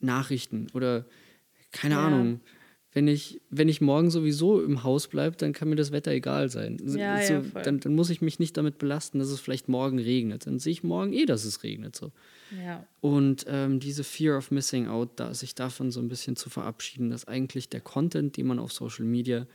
[0.00, 1.06] Nachrichten oder
[1.70, 2.06] keine ja.
[2.06, 2.40] Ahnung.
[2.94, 6.48] Wenn ich, wenn ich morgen sowieso im Haus bleibe, dann kann mir das Wetter egal
[6.48, 6.78] sein.
[6.86, 9.98] Ja, so, ja, dann, dann muss ich mich nicht damit belasten, dass es vielleicht morgen
[9.98, 10.46] regnet.
[10.46, 11.96] Dann sehe ich morgen eh, dass es regnet.
[11.96, 12.12] So.
[12.64, 12.86] Ja.
[13.00, 17.10] Und ähm, diese Fear of Missing Out, da, sich davon so ein bisschen zu verabschieden,
[17.10, 19.48] dass eigentlich der Content, den man auf Social Media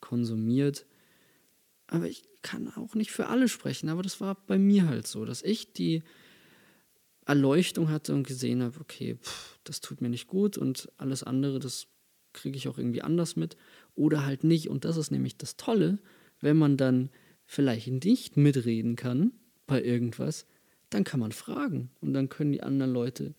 [0.00, 0.84] konsumiert,
[1.86, 5.24] aber ich kann auch nicht für alle sprechen, aber das war bei mir halt so,
[5.24, 6.02] dass ich die
[7.26, 11.58] Erleuchtung hatte und gesehen habe, okay, pff, das tut mir nicht gut und alles andere,
[11.58, 11.86] das
[12.32, 13.56] kriege ich auch irgendwie anders mit
[13.94, 14.68] oder halt nicht.
[14.68, 15.98] Und das ist nämlich das Tolle,
[16.40, 17.10] wenn man dann
[17.44, 19.32] vielleicht nicht mitreden kann
[19.66, 20.46] bei irgendwas,
[20.90, 23.34] dann kann man fragen und dann können die anderen Leute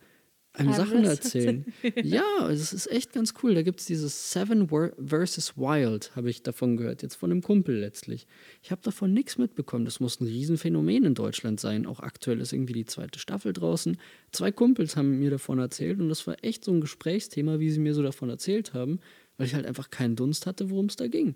[0.53, 1.65] einem Sachen erzählen.
[2.03, 3.55] ja, es ist echt ganz cool.
[3.55, 7.77] Da gibt es dieses Seven versus Wild, habe ich davon gehört, jetzt von einem Kumpel
[7.79, 8.27] letztlich.
[8.61, 9.85] Ich habe davon nichts mitbekommen.
[9.85, 11.85] Das muss ein Riesenphänomen in Deutschland sein.
[11.85, 13.97] Auch aktuell ist irgendwie die zweite Staffel draußen.
[14.31, 17.79] Zwei Kumpels haben mir davon erzählt und das war echt so ein Gesprächsthema, wie sie
[17.79, 18.99] mir so davon erzählt haben,
[19.37, 21.35] weil ich halt einfach keinen Dunst hatte, worum es da ging.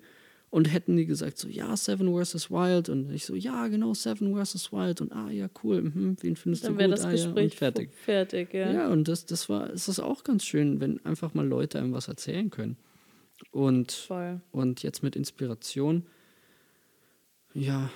[0.55, 2.49] Und hätten die gesagt, so, ja, Seven vs.
[2.49, 2.87] Wild.
[2.87, 4.71] Und ich so, ja, genau, Seven vs.
[4.71, 5.01] Wild.
[5.01, 6.93] Und ah, ja, cool, mhm, wen findest Dann du gut?
[6.93, 7.89] das ah, ja, Gespräch und fertig.
[7.93, 8.71] fertig, ja.
[8.71, 11.91] Ja, und das, das war, es ist auch ganz schön, wenn einfach mal Leute einem
[11.91, 12.77] was erzählen können.
[13.51, 14.39] Und, Voll.
[14.51, 16.05] und jetzt mit Inspiration,
[17.53, 17.91] ja,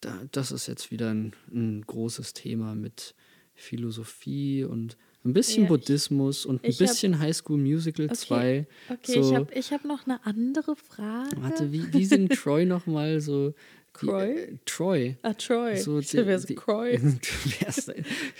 [0.00, 3.16] da, das ist jetzt wieder ein, ein großes Thema mit
[3.56, 8.66] Philosophie und ein bisschen Ja, Buddhismus und ein ich hab- bisschen High School Musical 2.
[8.90, 11.30] Okay, so, ich habe ich hab noch eine andere Frage.
[11.40, 13.54] Warte, wie, wie singt Troy nochmal so?
[13.94, 14.30] Croy?
[14.32, 15.16] äh, Troy.
[15.22, 15.76] Ah, Troy.
[15.76, 16.98] So ich ist die- Croy?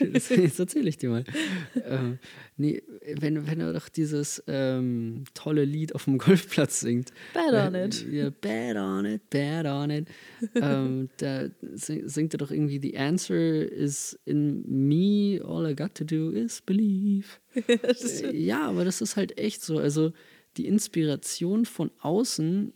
[0.01, 1.25] Jetzt erzähle ich dir mal.
[1.87, 2.19] ähm,
[2.57, 2.83] nee,
[3.21, 7.13] wenn, wenn er doch dieses ähm, tolle Lied auf dem Golfplatz singt.
[7.33, 8.07] Bad on Äh, it.
[8.11, 10.09] Ja, bad on it, bad on it.
[10.57, 13.37] ähm, da sing- singt er doch irgendwie, the answer
[13.71, 17.27] is in me, all I got to do is believe.
[17.55, 19.79] Äh, ja, aber das ist halt echt so.
[19.79, 20.13] Also
[20.57, 22.73] die Inspiration von außen,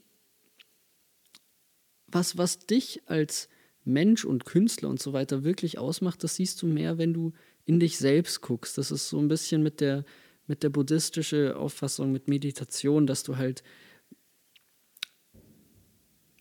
[2.11, 3.49] was, was dich als
[3.85, 7.33] Mensch und Künstler und so weiter wirklich ausmacht, das siehst du mehr, wenn du
[7.65, 8.77] in dich selbst guckst.
[8.79, 10.05] Das ist so ein bisschen mit der,
[10.47, 13.63] mit der buddhistischen Auffassung, mit Meditation, dass du halt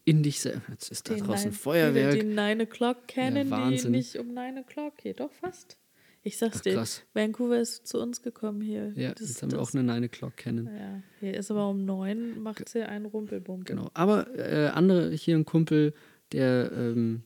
[0.06, 0.70] in dich selbst.
[0.70, 2.14] Jetzt ist da Die draußen Nine- Feuerwerk.
[2.14, 3.92] Die, die 9 O'Clock kennen, die Wahnsinn.
[3.92, 5.20] nicht um 9 O'Clock geht.
[5.20, 5.78] Doch, fast.
[6.28, 7.04] Ich sag's Ach, dir, krass.
[7.14, 8.92] Vancouver ist zu uns gekommen hier.
[8.98, 10.66] Ja, Das- jetzt haben wir das- auch eine Nine O'Clock kennen.
[10.78, 13.66] Ja, hier ist aber um 9, macht sie einen Rumpelbump.
[13.66, 13.90] Genau.
[13.94, 15.94] Aber äh, andere, hier ein Kumpel,
[16.34, 17.24] der, ähm,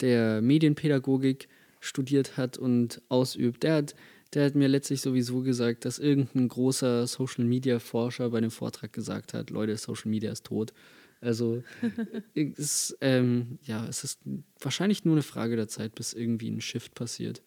[0.00, 1.48] der Medienpädagogik
[1.80, 3.94] studiert hat und ausübt, der hat,
[4.32, 8.94] der hat mir letztlich sowieso gesagt, dass irgendein großer Social Media Forscher bei dem Vortrag
[8.94, 10.72] gesagt hat, Leute, Social Media ist tot.
[11.20, 11.62] Also
[12.34, 14.20] ist, ähm, ja, es ist
[14.58, 17.42] wahrscheinlich nur eine Frage der Zeit, bis irgendwie ein Shift passiert.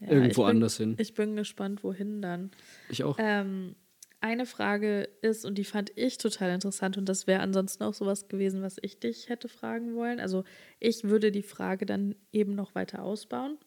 [0.00, 0.96] Ja, Irgendwo bin, anders hin.
[0.98, 2.50] Ich bin gespannt, wohin dann.
[2.88, 3.16] Ich auch.
[3.18, 3.74] Ähm,
[4.20, 8.28] eine Frage ist, und die fand ich total interessant, und das wäre ansonsten auch sowas
[8.28, 10.18] gewesen, was ich dich hätte fragen wollen.
[10.20, 10.44] Also
[10.80, 13.58] ich würde die Frage dann eben noch weiter ausbauen.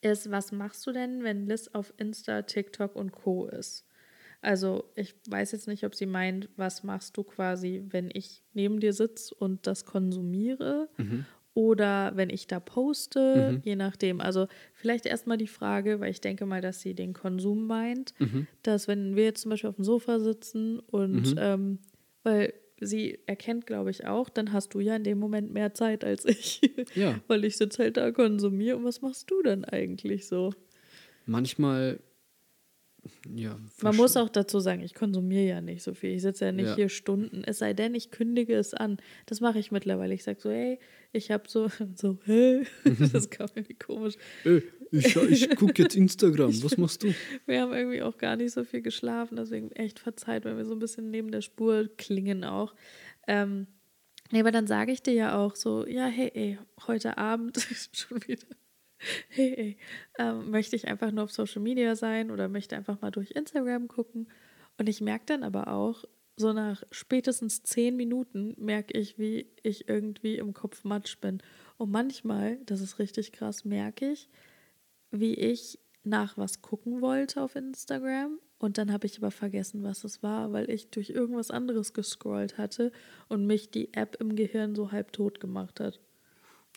[0.00, 3.46] Ist, was machst du denn, wenn Liz auf Insta, TikTok und Co.
[3.46, 3.86] ist?
[4.42, 8.80] Also ich weiß jetzt nicht, ob sie meint, was machst du quasi, wenn ich neben
[8.80, 10.90] dir sitze und das konsumiere
[11.54, 14.20] oder wenn ich da poste, je nachdem.
[14.20, 18.12] Also vielleicht erstmal die Frage, weil ich denke mal, dass sie den Konsum meint,
[18.62, 21.78] dass wenn wir jetzt zum Beispiel auf dem Sofa sitzen und ähm,
[22.24, 26.04] weil sie erkennt, glaube ich, auch, dann hast du ja in dem Moment mehr Zeit
[26.04, 26.60] als ich.
[26.96, 27.20] Ja.
[27.28, 28.76] weil ich sitze halt da, konsumiere.
[28.76, 30.52] Und was machst du dann eigentlich so?
[31.24, 32.00] Manchmal,
[33.34, 33.58] ja.
[33.82, 36.14] Man muss auch dazu sagen, ich konsumiere ja nicht so viel.
[36.14, 36.74] Ich sitze ja nicht Ja.
[36.76, 37.42] hier Stunden.
[37.44, 38.98] Es sei denn, ich kündige es an.
[39.26, 40.14] Das mache ich mittlerweile.
[40.14, 40.78] Ich sage so, hey,
[41.12, 42.66] ich habe so, so, hey,
[43.12, 44.14] das kam irgendwie komisch.
[44.44, 46.62] Äh, ich, ich gucke jetzt Instagram.
[46.62, 47.12] Was machst du?
[47.46, 50.72] Wir haben irgendwie auch gar nicht so viel geschlafen, deswegen echt verzeiht, wenn wir so
[50.72, 52.74] ein bisschen neben der Spur klingen auch.
[53.26, 53.66] Ähm,
[54.30, 57.58] nee, aber dann sage ich dir ja auch so, ja, hey, ey, heute Abend
[57.92, 58.46] schon wieder.
[59.28, 59.76] Hey, ey,
[60.18, 63.88] ähm, möchte ich einfach nur auf Social Media sein oder möchte einfach mal durch Instagram
[63.88, 64.28] gucken.
[64.78, 66.04] Und ich merke dann aber auch,
[66.36, 71.42] so nach spätestens zehn Minuten merke ich, wie ich irgendwie im Kopf matsch bin.
[71.76, 74.28] Und manchmal, das ist richtig krass, merke ich,
[75.10, 80.04] wie ich nach was gucken wollte auf Instagram und dann habe ich aber vergessen, was
[80.04, 82.92] es war, weil ich durch irgendwas anderes gescrollt hatte
[83.28, 86.00] und mich die App im Gehirn so halb tot gemacht hat.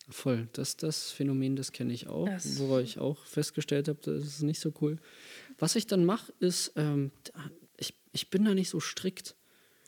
[0.09, 4.23] Voll, das, das Phänomen, das kenne ich auch, Das- wobei ich auch festgestellt habe, das
[4.25, 4.97] ist nicht so cool.
[5.59, 7.11] Was ich dann mache, ist, ähm,
[7.77, 9.35] ich, ich bin da nicht so strikt.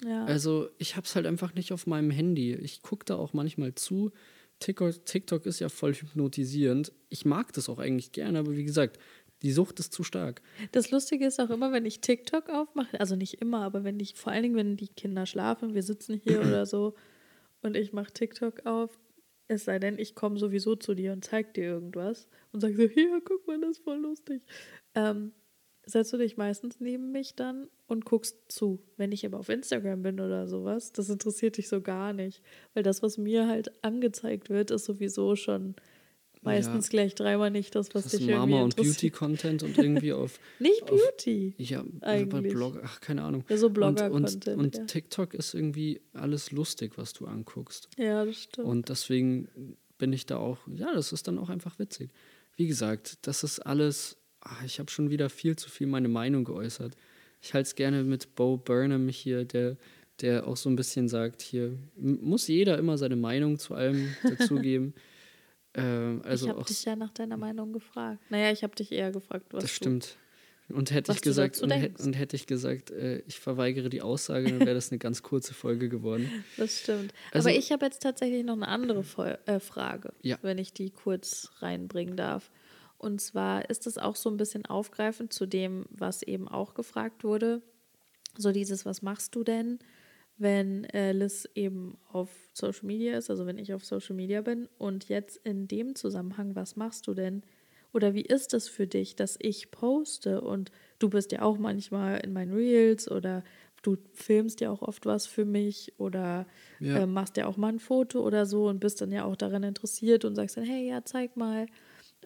[0.04, 2.54] Ja, Also ich habe es halt einfach nicht auf meinem Handy.
[2.54, 4.12] Ich gucke da auch manchmal zu.
[4.60, 6.92] TikTok, TikTok ist ja voll hypnotisierend.
[7.10, 9.00] Ich mag das auch eigentlich gerne, aber wie gesagt,
[9.42, 10.42] Die Sucht ist zu stark.
[10.74, 14.16] Das Lustige ist auch immer, wenn ich TikTok aufmache, also nicht immer, aber wenn ich,
[14.16, 16.94] vor allen Dingen, wenn die Kinder schlafen, wir sitzen hier oder so
[17.62, 19.00] und ich mache TikTok auf,
[19.50, 22.84] es sei denn, ich komme sowieso zu dir und zeig dir irgendwas und sage so,
[22.94, 24.44] hier, guck mal, das ist voll lustig.
[24.96, 25.34] Ähm,
[25.86, 28.80] setzt du dich meistens neben mich dann und guckst zu.
[28.96, 32.44] Wenn ich aber auf Instagram bin oder sowas, das interessiert dich so gar nicht.
[32.74, 35.76] Weil das, was mir halt angezeigt wird, ist sowieso schon
[36.42, 40.14] meistens ja, gleich dreimal nicht das, was das dich Mama irgendwie und Beauty-Content und irgendwie
[40.14, 40.40] auf.
[40.60, 41.56] nicht Beauty.
[41.60, 42.54] Auf, ja, eigentlich.
[42.54, 43.44] Blog, ach, keine Ahnung.
[43.50, 44.48] Ja, so Blogger-Content.
[44.48, 44.86] Und, und, und ja.
[44.86, 47.90] TikTok ist irgendwie alles lustig, was du anguckst.
[47.98, 48.68] Ja, das stimmt.
[48.68, 52.12] Und deswegen bin ich da auch, ja, das ist dann auch einfach witzig.
[52.56, 56.44] Wie gesagt, das ist alles ach, ich habe schon wieder viel zu viel meine Meinung
[56.44, 56.96] geäußert.
[57.42, 59.78] Ich halte es gerne mit Bo Burnham hier, der,
[60.22, 64.94] der auch so ein bisschen sagt, hier muss jeder immer seine Meinung zu allem dazugeben.
[65.74, 68.20] Äh, also ich habe dich ja nach deiner Meinung gefragt.
[68.30, 70.18] Naja, ich habe dich eher gefragt, was Das stimmt.
[70.70, 74.60] Und hätte ich gesagt, und, und, hätte ich gesagt, äh, ich verweigere die Aussage, dann
[74.60, 76.30] wäre das eine ganz kurze Folge geworden.
[76.58, 77.14] Das stimmt.
[77.32, 80.38] Also, Aber ich habe jetzt tatsächlich noch eine andere Vol äh, Frage, ja.
[80.44, 82.52] wenn ich die kurz reinbringen darf.
[83.00, 87.24] Und zwar ist es auch so ein bisschen aufgreifend zu dem, was eben auch gefragt
[87.24, 87.62] wurde.
[88.38, 89.80] So dieses, was machst du denn,
[90.40, 94.68] wenn äh, Liz eben auf Social Media ist, also wenn ich auf Social Media bin.
[94.78, 97.44] Und jetzt in dem Zusammenhang, was machst du denn?
[97.94, 102.20] Oder wie ist es für dich, dass ich poste und du bist ja auch manchmal
[102.20, 103.44] in meinen Reels oder
[103.82, 106.46] du filmst ja auch oft was für mich oder
[106.80, 107.00] ja.
[107.00, 109.64] äh, machst ja auch mal ein Foto oder so und bist dann ja auch daran
[109.64, 111.66] interessiert und sagst dann, hey, ja, zeig mal.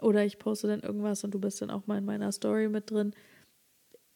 [0.01, 2.91] Oder ich poste dann irgendwas und du bist dann auch mal in meiner Story mit
[2.91, 3.13] drin.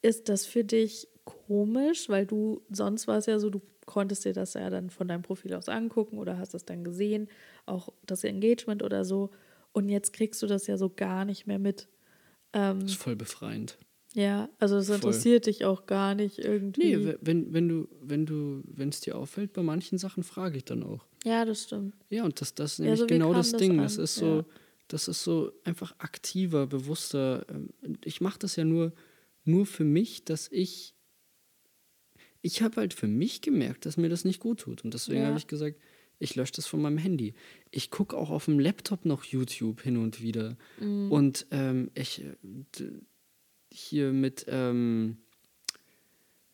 [0.01, 2.09] Ist das für dich komisch?
[2.09, 5.23] Weil du, sonst war es ja so, du konntest dir das ja dann von deinem
[5.23, 7.27] Profil aus angucken oder hast es dann gesehen,
[7.65, 9.31] auch das Engagement oder so.
[9.71, 11.87] Und jetzt kriegst du das ja so gar nicht mehr mit.
[12.53, 13.79] Ähm, das ist voll befreiend.
[14.13, 16.95] Ja, also es interessiert dich auch gar nicht irgendwie.
[16.95, 20.65] Nee, wenn, wenn du, wenn du, wenn es dir auffällt, bei manchen Sachen frage ich
[20.65, 21.05] dann auch.
[21.23, 21.95] Ja, das stimmt.
[22.09, 23.77] Ja, und das, das ist nämlich ja, so genau das Ding.
[23.77, 24.45] Das, das ist so, ja
[24.87, 27.45] das ist so einfach aktiver, bewusster.
[27.49, 27.69] Ähm,
[28.03, 28.93] ich mache das ja nur,
[29.43, 30.93] nur für mich, dass ich.
[32.41, 34.83] Ich habe halt für mich gemerkt, dass mir das nicht gut tut.
[34.83, 35.27] Und deswegen ja.
[35.27, 35.79] habe ich gesagt,
[36.19, 37.33] ich lösche das von meinem Handy.
[37.71, 40.57] Ich gucke auch auf dem Laptop noch YouTube hin und wieder.
[40.79, 41.11] Mhm.
[41.11, 42.23] Und ähm, ich
[43.71, 44.45] hier mit.
[44.47, 45.17] Ähm,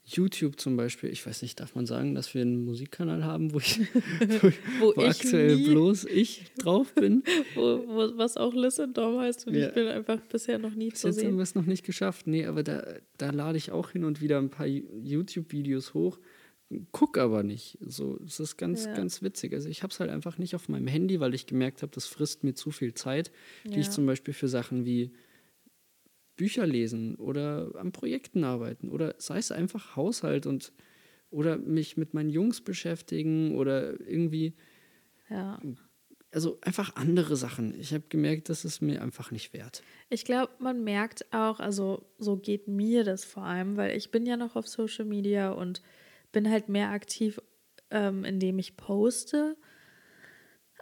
[0.05, 3.59] YouTube zum Beispiel, ich weiß nicht, darf man sagen, dass wir einen Musikkanal haben, wo
[3.59, 3.79] ich,
[4.41, 7.23] wo, wo, wo ich aktuell bloß ich drauf bin?
[7.55, 9.69] wo, wo, was auch Listen Dom heißt und ja.
[9.69, 11.29] ich bin einfach bisher noch nie Bis zu jetzt sehen.
[11.29, 12.27] haben wir es noch nicht geschafft.
[12.27, 12.85] Nee, aber da,
[13.17, 16.19] da lade ich auch hin und wieder ein paar YouTube-Videos hoch,
[16.91, 17.77] guck aber nicht.
[17.79, 18.93] So, es ist ganz, ja.
[18.93, 19.53] ganz witzig.
[19.53, 22.07] Also ich habe es halt einfach nicht auf meinem Handy, weil ich gemerkt habe, das
[22.07, 23.31] frisst mir zu viel Zeit,
[23.63, 23.77] die ja.
[23.77, 25.11] ich zum Beispiel für Sachen wie
[26.43, 30.73] Bücher lesen oder an Projekten arbeiten oder sei es einfach Haushalt und
[31.29, 34.53] oder mich mit meinen Jungs beschäftigen oder irgendwie.
[35.29, 35.57] Ja.
[36.31, 37.79] Also einfach andere Sachen.
[37.79, 39.83] Ich habe gemerkt, das ist mir einfach nicht wert.
[40.09, 44.25] Ich glaube, man merkt auch, also so geht mir das vor allem, weil ich bin
[44.25, 45.81] ja noch auf Social Media und
[46.33, 47.39] bin halt mehr aktiv,
[47.89, 49.55] ähm, indem ich poste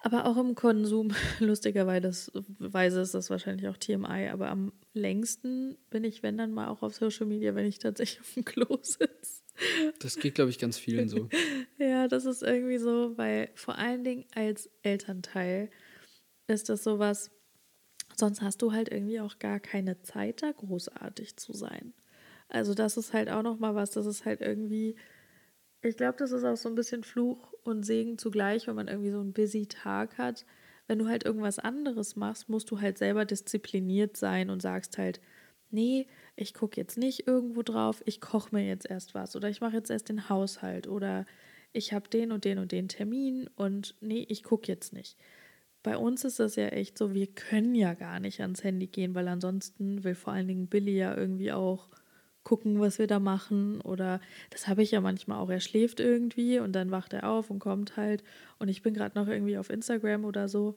[0.04, 2.10] aber auch im Konsum, lustigerweise
[3.02, 6.96] ist das wahrscheinlich auch TMI, aber am längsten bin ich, wenn dann mal auch auf
[6.96, 9.44] Social Media, wenn ich tatsächlich auf dem Klo sitze.
[10.00, 11.30] Das geht, glaube ich, ganz vielen so.
[11.78, 15.70] ja, das ist irgendwie so, weil vor allen Dingen als Elternteil
[16.48, 17.30] ist das sowas,
[18.16, 21.94] sonst hast du halt irgendwie auch gar keine Zeit, da großartig zu sein.
[22.50, 24.96] Also das ist halt auch nochmal was, das ist halt irgendwie
[25.82, 29.12] ich glaube, das ist auch so ein bisschen Fluch und Segen zugleich, wenn man irgendwie
[29.12, 30.46] so einen busy Tag hat.
[30.88, 35.22] Wenn du halt irgendwas anderes machst, musst du halt selber diszipliniert sein und sagst halt,
[35.70, 39.62] nee, ich gucke jetzt nicht irgendwo drauf, ich koche mir jetzt erst was oder ich
[39.62, 41.26] mache jetzt erst den Haushalt oder
[41.74, 45.17] ich habe den und den und den Termin und nee, ich gucke jetzt nicht.
[45.84, 49.15] Bei uns ist das ja echt so, wir können ja gar nicht ans Handy gehen,
[49.15, 51.89] weil ansonsten will vor allen Dingen Billy ja irgendwie auch
[52.43, 53.82] gucken, was wir da machen.
[53.82, 55.49] Oder das habe ich ja manchmal auch.
[55.49, 58.23] Er schläft irgendwie und dann wacht er auf und kommt halt.
[58.60, 60.75] Und ich bin gerade noch irgendwie auf Instagram oder so.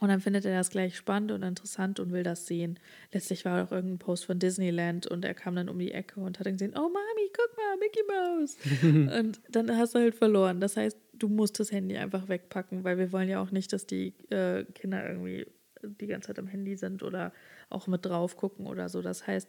[0.00, 2.80] Und dann findet er das gleich spannend und interessant und will das sehen.
[3.12, 6.38] Letztlich war auch irgendein Post von Disneyland und er kam dann um die Ecke und
[6.38, 8.56] hat dann gesehen, oh Mami, guck mal, Mickey Mouse.
[9.18, 10.58] und dann hast du halt verloren.
[10.60, 13.86] Das heißt, du musst das Handy einfach wegpacken, weil wir wollen ja auch nicht, dass
[13.86, 15.46] die äh, Kinder irgendwie
[15.82, 17.32] die ganze Zeit am Handy sind oder
[17.68, 19.02] auch mit drauf gucken oder so.
[19.02, 19.48] Das heißt,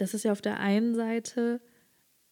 [0.00, 1.60] das ist ja auf der einen Seite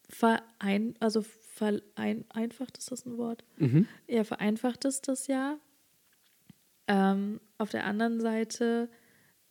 [0.09, 3.44] verein, also vereinfacht ist das ein Wort?
[3.57, 3.87] Mhm.
[4.07, 5.59] Ja, vereinfacht ist das ja.
[6.87, 8.88] Ähm, auf der anderen Seite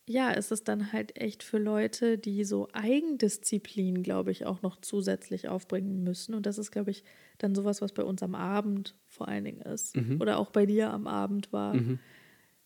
[0.08, 4.80] ja, ist es dann halt echt für Leute, die so Eigendisziplin, glaube ich, auch noch
[4.80, 6.34] zusätzlich aufbringen müssen.
[6.34, 7.04] Und das ist, glaube ich,
[7.36, 9.96] dann sowas, was bei uns am Abend vor allen Dingen ist.
[9.96, 10.18] Mhm.
[10.20, 11.74] Oder auch bei dir am Abend war.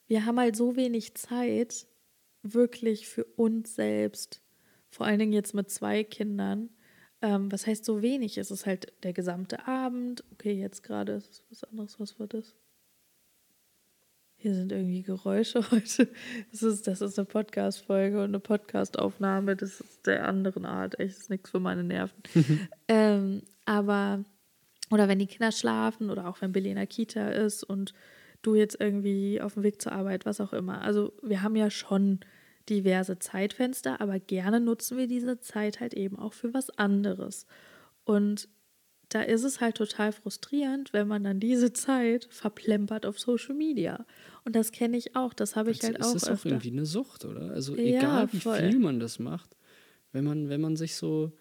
[0.06, 1.88] Wir haben halt so wenig Zeit,
[2.42, 4.41] wirklich für uns selbst.
[4.92, 6.68] Vor allen Dingen jetzt mit zwei Kindern.
[7.22, 8.36] Ähm, was heißt so wenig?
[8.36, 10.22] Es ist halt der gesamte Abend.
[10.32, 11.98] Okay, jetzt gerade ist es was anderes.
[11.98, 12.54] Was war das?
[14.36, 16.08] Hier sind irgendwie Geräusche heute.
[16.50, 19.56] Das ist, das ist eine Podcast-Folge und eine Podcast-Aufnahme.
[19.56, 21.00] Das ist der anderen Art.
[21.00, 22.22] Echt, ist nichts für meine Nerven.
[22.88, 24.22] ähm, aber,
[24.90, 27.94] oder wenn die Kinder schlafen oder auch wenn Billy in der Kita ist und
[28.42, 30.82] du jetzt irgendwie auf dem Weg zur Arbeit, was auch immer.
[30.82, 32.20] Also, wir haben ja schon
[32.68, 37.46] diverse Zeitfenster, aber gerne nutzen wir diese Zeit halt eben auch für was anderes.
[38.04, 38.48] Und
[39.08, 44.06] da ist es halt total frustrierend, wenn man dann diese Zeit verplempert auf Social Media.
[44.44, 46.86] Und das kenne ich auch, das habe ich halt es auch ist auch irgendwie eine
[46.86, 47.50] Sucht, oder?
[47.50, 48.58] Also Ja, egal wie voll.
[48.58, 49.56] viel man das macht,
[50.12, 51.32] wenn man, wenn man sich so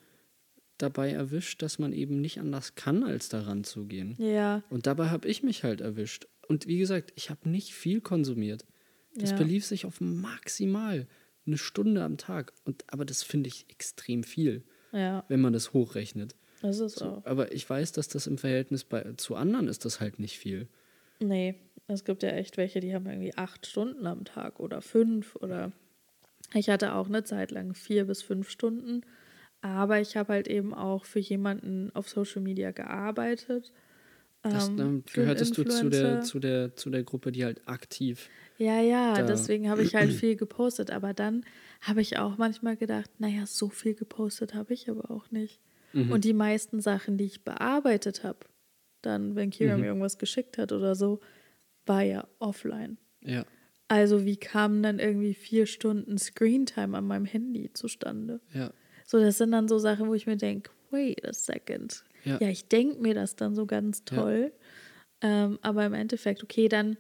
[0.78, 4.16] dabei erwischt, dass man eben nicht anders kann, als daran zu gehen.
[4.18, 6.28] Ja, Und dabei habe ich mich halt erwischt.
[6.48, 8.66] Und wie gesagt, ich habe nicht viel konsumiert.
[9.16, 9.38] Das Ja.
[9.38, 11.08] belief sich auf maximal
[11.46, 12.54] eine Stunde am Tag.
[12.66, 16.36] Und, aber das finde ich extrem viel, ja, wenn man das hochrechnet.
[16.62, 17.26] das ist So, auch.
[17.26, 20.68] aber ich weiß, dass das im Verhältnis bei, zu anderen ist das halt nicht viel.
[21.20, 21.56] Nee,
[21.88, 25.72] es gibt ja echt welche, die haben irgendwie acht Stunden am Tag oder fünf oder
[26.54, 29.02] ich hatte auch eine Zeit lang vier bis fünf Stunden,
[29.62, 33.72] aber ich habe halt eben auch für jemanden auf Social Media gearbeitet.
[34.44, 38.30] Das, ähm, gehörtest du zu der, zu, der, zu der Gruppe, die halt aktiv.
[38.58, 41.46] Ja, ja, Da- deswegen habe ich halt viel gepostet, aber dann
[41.82, 45.60] habe ich auch manchmal gedacht, naja, so viel gepostet habe ich aber auch nicht.
[45.94, 46.12] Mhm.
[46.12, 48.40] Und die meisten Sachen, die ich bearbeitet habe,
[49.02, 49.82] dann, wenn Kira Mhm.
[49.82, 51.20] mir irgendwas geschickt hat oder so,
[51.86, 52.98] war ja offline.
[53.24, 53.46] Ja.
[53.88, 58.40] Also wie kamen dann irgendwie vier Stunden Screentime an meinem Handy zustande?
[58.54, 58.72] Ja.
[59.06, 62.04] So, das sind dann so Sachen, wo ich mir denke, wait a second.
[62.24, 62.38] Ja.
[62.42, 64.18] Ja, ich denke mir das dann so ganz Ja.
[64.18, 64.52] toll.
[65.22, 66.98] Ähm, aber im Endeffekt, okay, dann,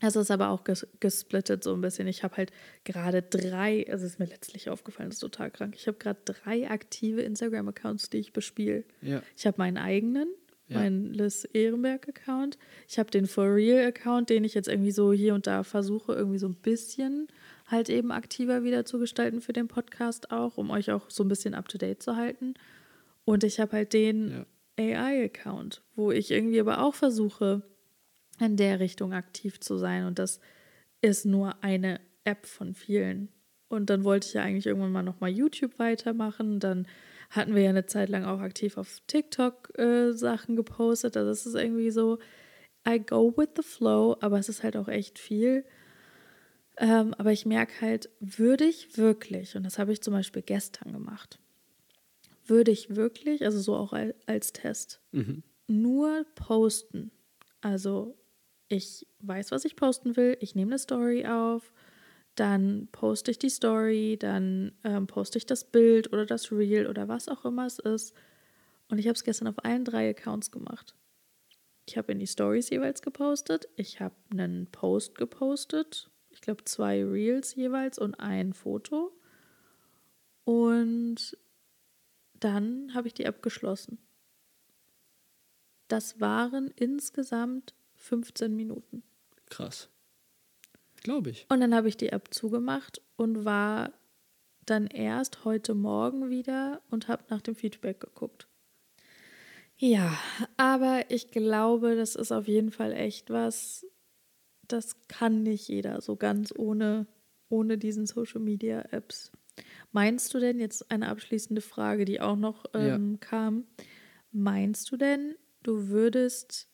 [0.00, 2.08] es ist aber auch ges gesplittet so ein bisschen.
[2.08, 2.50] Ich habe halt
[2.84, 5.74] gerade drei, also es ist mir letztlich aufgefallen, das ist total krank.
[5.76, 8.84] Ich habe gerade drei aktive Instagram-Accounts, die ich bespiele.
[9.02, 9.22] Ja.
[9.36, 10.28] Ich habe meinen eigenen,
[10.66, 10.78] Ja.
[10.80, 12.58] meinen Liz Ehrenberg-Account.
[12.88, 16.38] Ich habe den For Real-Account, den ich jetzt irgendwie so hier und da versuche, irgendwie
[16.38, 17.28] so ein bisschen
[17.66, 21.28] halt eben aktiver wieder zu gestalten für den Podcast auch, um euch auch so ein
[21.28, 22.54] bisschen up to date zu halten.
[23.24, 24.44] Und ich habe halt den
[24.78, 27.62] AI-Account, wo ich irgendwie aber auch versuche,
[28.40, 30.06] in der Richtung aktiv zu sein.
[30.06, 30.40] Und das
[31.00, 33.28] ist nur eine App von vielen.
[33.68, 36.60] Und dann wollte ich ja eigentlich irgendwann mal nochmal YouTube weitermachen.
[36.60, 36.86] Dann
[37.30, 41.16] hatten wir ja eine Zeit lang auch aktiv auf TikTok äh, Sachen gepostet.
[41.16, 42.18] Also es ist irgendwie so,
[42.86, 45.64] I go with the flow, aber es ist halt auch echt viel.
[46.76, 50.92] Ähm, aber ich merke halt, würde ich wirklich, und das habe ich zum Beispiel gestern
[50.92, 51.38] gemacht,
[52.46, 55.00] würde ich wirklich, also so auch al- als Test,
[55.66, 57.10] nur posten.
[57.60, 58.16] Also
[58.68, 61.72] ich weiß, was ich posten will, ich nehme eine Story auf,
[62.34, 67.06] dann poste ich die Story, dann ähm, poste ich das Bild oder das Reel oder
[67.08, 68.14] was auch immer es ist.
[68.88, 70.94] Und ich habe es gestern auf allen drei Accounts gemacht.
[71.86, 77.04] Ich habe in die Stories jeweils gepostet, ich habe einen Post gepostet, ich glaube zwei
[77.04, 79.12] Reels jeweils und ein Foto.
[80.44, 81.38] Und
[82.44, 83.98] dann habe ich die App geschlossen.
[85.88, 89.02] Das waren insgesamt 15 Minuten.
[89.46, 89.88] Krass.
[91.02, 91.46] Glaube ich.
[91.48, 93.92] Und dann habe ich die App zugemacht und war
[94.66, 98.46] dann erst heute Morgen wieder und habe nach dem Feedback geguckt.
[99.76, 100.18] Ja,
[100.56, 103.86] aber ich glaube, das ist auf jeden Fall echt was,
[104.68, 107.06] das kann nicht jeder so ganz ohne,
[107.48, 109.32] ohne diesen Social Media Apps.
[109.92, 112.96] Meinst du denn, jetzt eine abschließende Frage, die auch noch Ja.
[112.96, 113.64] ähm, kam,
[114.32, 116.68] meinst du denn, du würdest,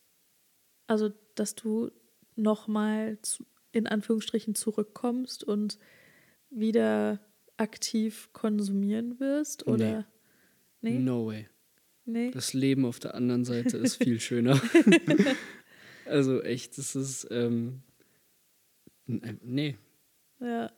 [0.86, 1.90] also dass du
[2.36, 3.18] nochmal
[3.72, 5.78] in Anführungsstrichen zurückkommst und
[6.48, 7.20] wieder
[7.58, 9.66] aktiv konsumieren wirst?
[9.66, 10.06] Oder?
[10.80, 10.98] Nee?
[10.98, 11.48] No way.
[12.06, 12.30] Nee?
[12.30, 14.60] Das Leben auf der anderen Seite ist viel schöner.
[16.06, 17.28] also echt, das ist.
[17.30, 17.82] Ähm,
[19.06, 19.76] n- nee.
[20.40, 20.72] Ja.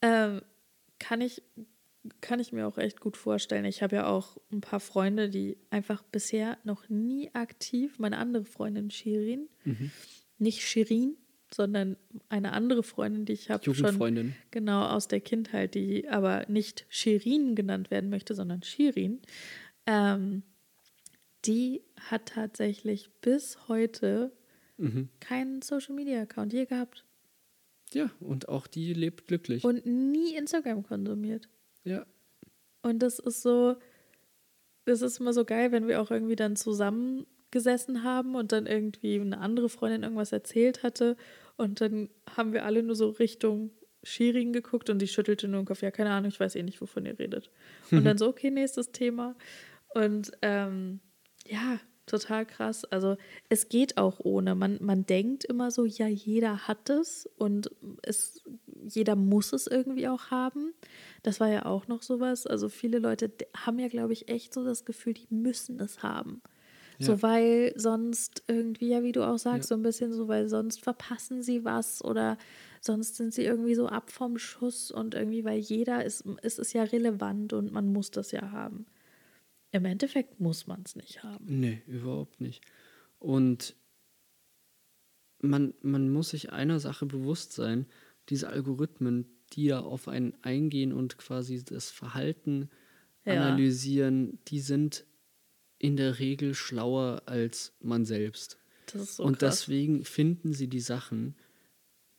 [0.00, 0.40] Ähm,
[0.98, 1.42] kann ich,
[2.20, 3.64] kann ich mir auch echt gut vorstellen.
[3.64, 8.44] Ich habe ja auch ein paar Freunde, die einfach bisher noch nie aktiv, meine andere
[8.44, 9.48] Freundin Shirin,
[10.38, 11.16] nicht Shirin,
[11.52, 11.96] sondern
[12.28, 14.34] eine andere Freundin, die ich habe schon Jugendfreundin.
[14.50, 19.20] genau aus der Kindheit, die aber nicht Shirin genannt werden möchte, sondern Shirin.
[19.86, 20.42] Ähm,
[21.44, 24.32] die hat tatsächlich bis heute
[24.78, 25.08] Mhm.
[25.20, 27.05] keinen Social Media Account je gehabt.
[27.92, 29.64] Ja, und auch die lebt glücklich.
[29.64, 31.48] Und nie Instagram konsumiert.
[31.84, 32.06] Ja.
[32.82, 33.76] Und das ist so,
[34.84, 39.20] das ist immer so geil, wenn wir auch irgendwie dann zusammengesessen haben und dann irgendwie
[39.20, 41.16] eine andere Freundin irgendwas erzählt hatte
[41.56, 43.70] und dann haben wir alle nur so Richtung
[44.02, 45.82] Shirin geguckt und die schüttelte nur den Kopf.
[45.82, 47.50] Ja, keine Ahnung, ich weiß eh nicht, wovon ihr redet.
[47.90, 49.34] Und dann so, okay, nächstes Thema.
[49.94, 51.00] Und ähm,
[51.46, 52.84] ja, total krass.
[52.84, 53.16] Also
[53.48, 54.54] es geht auch ohne.
[54.54, 57.70] Man, man denkt immer so, ja, jeder hat es und
[58.02, 58.42] es,
[58.88, 60.72] jeder muss es irgendwie auch haben.
[61.22, 62.46] Das war ja auch noch sowas.
[62.46, 66.40] Also viele Leute haben ja, glaube ich, echt so das Gefühl, die müssen es haben.
[66.98, 67.06] Ja.
[67.06, 69.74] So, weil sonst irgendwie, ja, wie du auch sagst, ja.
[69.76, 72.38] so ein bisschen so, weil sonst verpassen sie was oder
[72.80, 76.72] sonst sind sie irgendwie so ab vom Schuss und irgendwie, weil jeder ist, ist es
[76.72, 78.86] ja relevant und man muss das ja haben.
[79.76, 81.44] Im Endeffekt muss man es nicht haben.
[81.60, 82.64] Nee, überhaupt nicht.
[83.18, 83.76] Und
[85.42, 87.84] man, man muss sich einer Sache bewusst sein,
[88.30, 92.70] diese Algorithmen, die da auf einen eingehen und quasi das Verhalten
[93.26, 93.34] ja.
[93.34, 95.04] analysieren, die sind
[95.78, 98.58] in der Regel schlauer als man selbst.
[98.88, 99.60] So und krass.
[99.60, 101.36] deswegen finden sie die Sachen,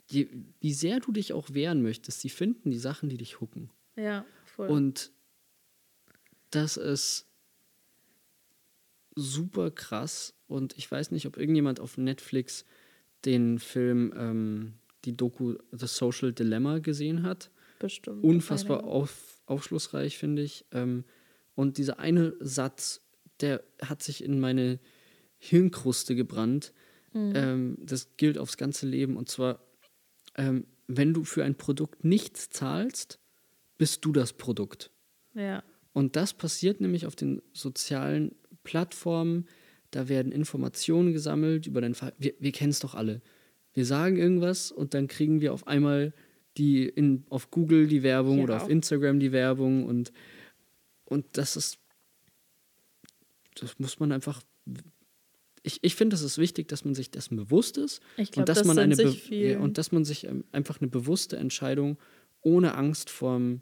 [0.05, 0.29] je,
[0.59, 3.71] wie sehr du dich auch wehren möchtest, sie finden die Sachen, die dich hucken.
[3.95, 4.69] Ja, voll.
[4.69, 5.11] Und
[6.51, 7.26] das ist
[9.17, 10.33] super krass.
[10.47, 12.65] Und ich weiß nicht, ob irgendjemand auf Netflix
[13.25, 14.73] den Film, ähm,
[15.05, 17.51] die Doku The Social Dilemma gesehen hat.
[17.79, 18.23] Bestimmt.
[18.23, 20.65] Unfassbar auf, aufschlussreich, finde ich.
[20.71, 21.03] Ähm,
[21.55, 23.01] und dieser eine Satz
[23.41, 24.79] der hat sich in meine
[25.37, 26.73] Hirnkruste gebrannt.
[27.13, 27.33] Mhm.
[27.35, 29.17] Ähm, das gilt aufs ganze Leben.
[29.17, 29.61] Und zwar,
[30.35, 33.19] ähm, wenn du für ein Produkt nichts zahlst,
[33.77, 34.91] bist du das Produkt.
[35.33, 35.63] Ja.
[35.93, 38.35] Und das passiert nämlich auf den sozialen
[38.67, 39.47] Plattformen.
[39.91, 43.21] Da werden Informationen gesammelt über dein Ver Wir, wir kennen es doch alle.
[43.73, 46.13] Wir sagen irgendwas und dann kriegen wir auf einmal
[46.57, 50.11] die in, auf Google die Werbung ja, oder auf Instagram die Werbung und,
[51.05, 51.79] und das ist
[53.61, 54.41] das muss man einfach.
[55.63, 58.59] Ich, ich finde, es ist wichtig, dass man sich dessen bewusst ist glaub, und dass
[58.59, 61.97] das man eine Be und dass man sich ähm, einfach eine bewusste Entscheidung
[62.41, 63.61] ohne Angst vorm,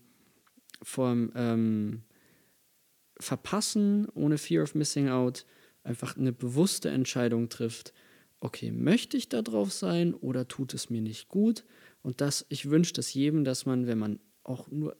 [0.83, 2.03] vorm ähm,
[3.19, 5.45] Verpassen, ohne Fear of Missing Out,
[5.83, 7.93] einfach eine bewusste Entscheidung trifft.
[8.39, 11.63] Okay, möchte ich da drauf sein oder tut es mir nicht gut?
[12.01, 14.97] Und das, ich wünsche das jedem, dass man, wenn man auch nur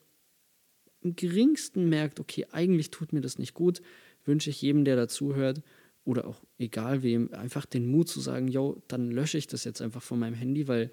[1.02, 3.82] im geringsten merkt, okay, eigentlich tut mir das nicht gut,
[4.24, 5.62] wünsche ich jedem, der dazuhört
[6.04, 9.82] oder auch egal wem, einfach den Mut zu sagen, yo, dann lösche ich das jetzt
[9.82, 10.92] einfach von meinem Handy, weil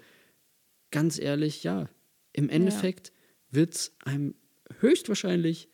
[0.91, 1.89] ganz ehrlich, ja,
[2.31, 3.13] im Endeffekt ja.
[3.55, 4.35] wird es einem
[4.79, 5.69] höchstwahrscheinlich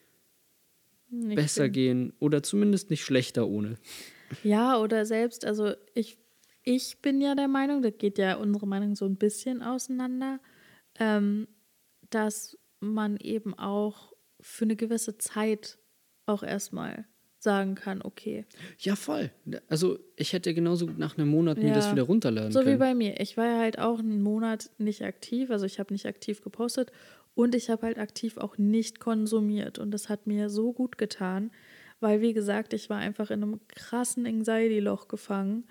[1.09, 1.73] nicht besser schlimm.
[1.73, 3.77] gehen oder zumindest nicht schlechter ohne.
[4.43, 6.17] Ja, oder selbst, also ich,
[6.63, 10.39] ich bin ja der Meinung, da geht ja unsere Meinung so ein bisschen auseinander,
[10.99, 11.47] ähm,
[12.09, 15.79] dass man eben auch für eine gewisse Zeit
[16.25, 17.05] auch erstmal
[17.39, 18.45] sagen kann, okay.
[18.79, 19.31] Ja, voll.
[19.67, 22.71] Also ich hätte genauso gut nach einem Monat mir das wieder runterladen so können.
[22.71, 23.19] So wie bei mir.
[23.19, 26.91] Ich war ja halt auch einen Monat nicht aktiv, also ich habe nicht aktiv gepostet
[27.35, 31.51] und ich habe halt aktiv auch nicht konsumiert und das hat mir so gut getan,
[31.99, 35.65] weil wie gesagt, ich war einfach in einem krassen Anxiety-Loch gefangen.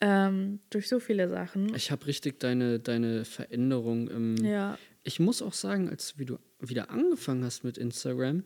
[0.00, 1.72] Ähm, durch so viele Sachen.
[1.74, 4.36] Ich habe richtig deine, deine Veränderung im.
[4.44, 4.76] Ja.
[5.04, 8.42] Ich muss auch sagen, als du wieder angefangen hast mit Instagram,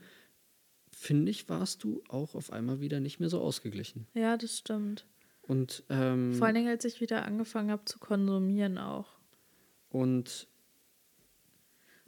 [0.92, 4.06] finde ich, warst du auch auf einmal wieder nicht mehr so ausgeglichen.
[4.14, 5.06] Ja, das stimmt.
[5.42, 9.18] Und ähm, vor allen Dingen, als ich wieder angefangen habe zu konsumieren auch.
[9.88, 10.47] Und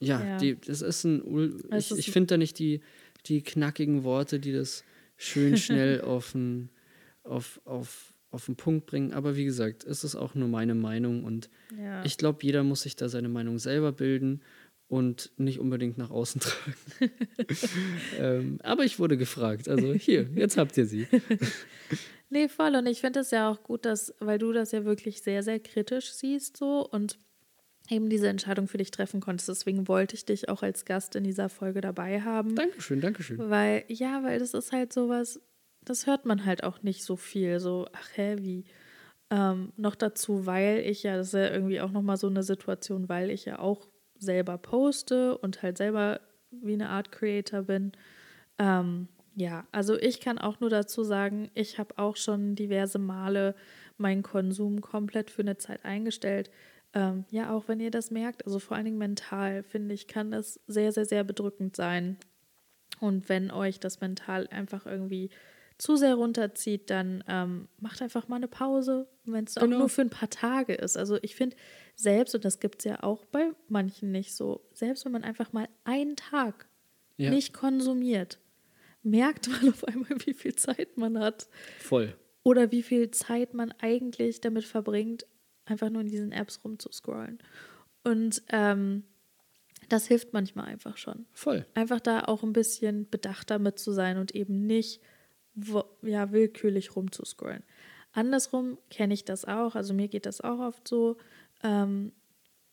[0.01, 0.39] ja, ja.
[0.39, 1.61] Die, das ist ein.
[1.77, 2.81] Ich, ich finde da nicht die,
[3.27, 4.85] die knackigen Worte, die das
[5.17, 6.71] schön schnell auf, ein,
[7.23, 9.13] auf, auf, auf den Punkt bringen.
[9.13, 12.05] Aber wie gesagt, es ist auch nur meine Meinung und ja.
[12.05, 14.43] ich glaube, jeder muss sich da seine Meinung selber bilden
[14.89, 16.77] und nicht unbedingt nach außen tragen.
[18.19, 19.69] ähm, aber ich wurde gefragt.
[19.69, 21.07] Also hier, jetzt habt ihr sie.
[22.31, 22.75] nee, voll.
[22.75, 25.61] Und ich finde es ja auch gut, dass, weil du das ja wirklich sehr, sehr
[25.61, 27.19] kritisch siehst so und
[27.91, 29.49] eben diese Entscheidung für dich treffen konntest.
[29.49, 32.55] Deswegen wollte ich dich auch als Gast in dieser Folge dabei haben.
[32.55, 33.39] Dankeschön, Dankeschön.
[33.51, 35.41] Weil, ja, weil das ist halt sowas,
[35.83, 37.61] das hört man halt auch nicht so viel.
[37.61, 38.65] So, ach hä, wie?
[39.31, 43.09] Ähm, noch dazu, weil ich ja, das ist ja irgendwie auch nochmal so eine Situation,
[43.09, 43.89] weil ich ja auch
[44.19, 46.21] selber poste und halt selber
[46.51, 47.93] wie eine Art Creator bin.
[48.59, 53.55] Ähm, ja, also ich kann auch nur dazu sagen, ich habe auch schon diverse Male
[53.97, 56.51] meinen Konsum komplett für eine Zeit eingestellt.
[56.93, 60.31] Ähm, ja, auch wenn ihr das merkt, also vor allen Dingen mental, finde ich, kann
[60.33, 62.17] das sehr, sehr, sehr bedrückend sein.
[62.99, 65.31] Und wenn euch das mental einfach irgendwie
[65.79, 69.79] zu sehr runterzieht, dann ähm, macht einfach mal eine Pause, wenn es auch Genau.
[69.79, 70.99] nur für ein paar Tage ist.
[70.99, 71.57] Also ich finde
[71.95, 75.53] selbst, und das gibt es ja auch bei manchen nicht so, selbst wenn man einfach
[75.55, 76.69] mal einen Tag
[77.17, 77.31] Ja.
[77.31, 78.41] nicht konsumiert,
[79.03, 82.15] merkt man auf einmal, wie viel Zeit man hat Voll.
[82.43, 85.25] oder wie viel Zeit man eigentlich damit verbringt,
[85.65, 87.39] einfach nur in diesen Apps rumzuscrollen.
[88.05, 89.05] Und ähm,
[89.89, 91.27] das hilft manchmal einfach schon.
[91.33, 91.67] Voll.
[91.75, 95.01] Einfach da auch ein bisschen bedachter mit zu sein und eben nicht
[95.55, 97.63] wo, ja, willkürlich rumzuscrollen.
[98.13, 101.17] Andersrum kenne ich das auch, also mir geht das auch oft so,
[101.63, 102.13] ähm,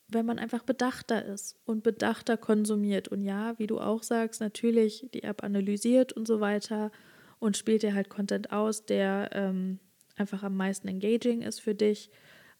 [0.09, 3.07] wenn man einfach bedachter ist und bedachter konsumiert.
[3.09, 6.91] Und ja, wie du auch sagst, natürlich die App analysiert und so weiter
[7.39, 9.79] und spielt dir halt Content aus, der ähm,
[10.15, 12.09] einfach am meisten engaging ist für dich.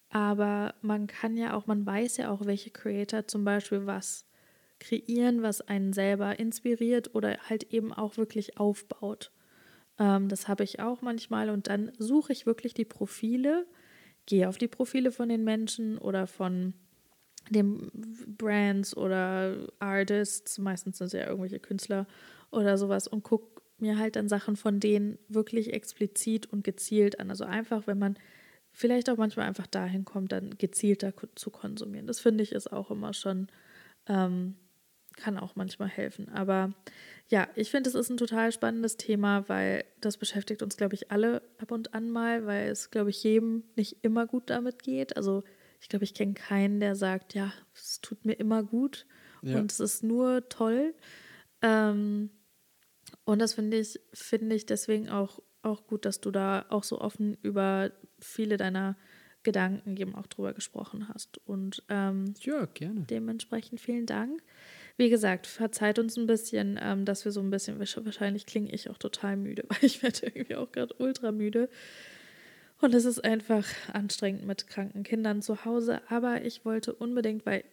[0.10, 4.26] Aber man kann ja auch, man weiß ja auch, welche Creator zum Beispiel was
[4.80, 9.32] kreieren, was einen selber inspiriert oder halt eben auch wirklich aufbaut.
[10.00, 13.66] Ähm, das habe ich auch manchmal und dann suche ich wirklich die Profile,
[14.26, 16.74] gehe auf die Profile von den Menschen oder von
[17.50, 17.90] den
[18.38, 22.06] Brands oder Artists, meistens sind es ja irgendwelche Künstler
[22.52, 27.30] oder sowas und gucke mir halt dann Sachen von denen wirklich explizit und gezielt an.
[27.30, 28.18] Also einfach, wenn man
[28.78, 32.06] vielleicht auch manchmal einfach dahin kommt, dann gezielter zu konsumieren.
[32.06, 33.48] Das finde ich ist auch immer schon,
[34.06, 34.56] ähm,
[35.16, 36.30] kann auch manchmal helfen.
[36.30, 36.76] Aber
[37.28, 41.10] ja, ich finde, es ist ein total spannendes Thema, weil das beschäftigt uns, glaube ich,
[41.10, 45.18] alle ab und an mal, weil es, glaube ich, jedem nicht immer gut damit geht.
[45.18, 45.44] Also
[45.82, 49.08] ich glaube, ich kenne keinen, der sagt, ja, es tut mir immer gut
[49.42, 49.58] Ja.
[49.58, 50.94] und es ist nur toll.
[51.64, 52.30] Ähm,
[53.24, 57.02] und das finde ich, finde ich deswegen auch, auch gut, dass du da auch so
[57.02, 58.96] offen über viele deiner
[59.44, 61.40] Gedanken eben auch drüber gesprochen hast.
[61.48, 63.06] Und ähm, Ja, gerne.
[63.10, 64.42] dementsprechend vielen Dank.
[64.98, 68.90] Wie gesagt, verzeiht uns ein bisschen, ähm, dass wir so ein bisschen, wahrscheinlich klinge ich
[68.90, 71.70] auch total müde, weil ich werde irgendwie auch gerade ultra müde.
[72.82, 76.02] Und es ist einfach anstrengend mit kranken Kindern zu Hause.
[76.10, 77.64] Aber ich wollte unbedingt, weil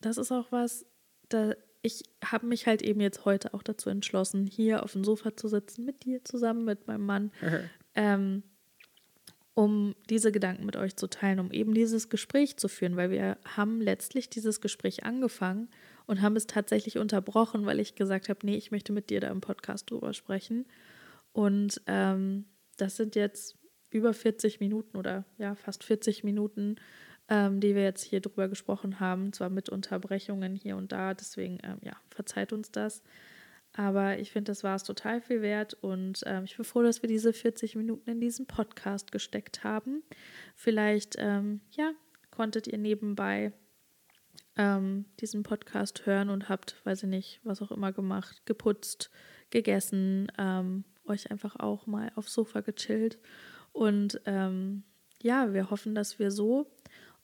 [0.00, 0.86] das ist auch was,
[1.28, 5.36] da ich habe mich halt eben jetzt heute auch dazu entschlossen, hier auf dem Sofa
[5.36, 7.30] zu sitzen, mit dir zusammen, mit meinem Mann,
[7.94, 8.42] ähm,
[9.54, 13.38] um diese Gedanken mit euch zu teilen, um eben dieses Gespräch zu führen, weil wir
[13.44, 15.68] haben letztlich dieses Gespräch angefangen
[16.06, 19.28] und haben es tatsächlich unterbrochen, weil ich gesagt habe, nee, ich möchte mit dir da
[19.28, 20.66] im Podcast drüber sprechen.
[21.32, 22.46] Und ähm,
[22.76, 23.56] das sind jetzt
[23.90, 26.76] über 40 Minuten oder ja, fast 40 Minuten,
[27.28, 31.58] ähm, die wir jetzt hier drüber gesprochen haben, zwar mit Unterbrechungen hier und da, deswegen
[31.62, 33.02] ähm, ja, verzeiht uns das.
[33.76, 37.02] Aber ich finde, das war es total viel wert und ähm, ich bin froh, dass
[37.02, 40.04] wir diese 40 Minuten in diesen Podcast gesteckt haben.
[40.54, 41.92] Vielleicht, ähm, ja,
[42.30, 43.52] konntet ihr nebenbei
[44.56, 49.10] ähm, diesen Podcast hören und habt, weiß ich nicht, was auch immer gemacht, geputzt,
[49.50, 53.18] gegessen, ähm, euch einfach auch mal aufs Sofa gechillt.
[53.72, 54.84] Und ähm,
[55.20, 56.70] ja, wir hoffen, dass wir so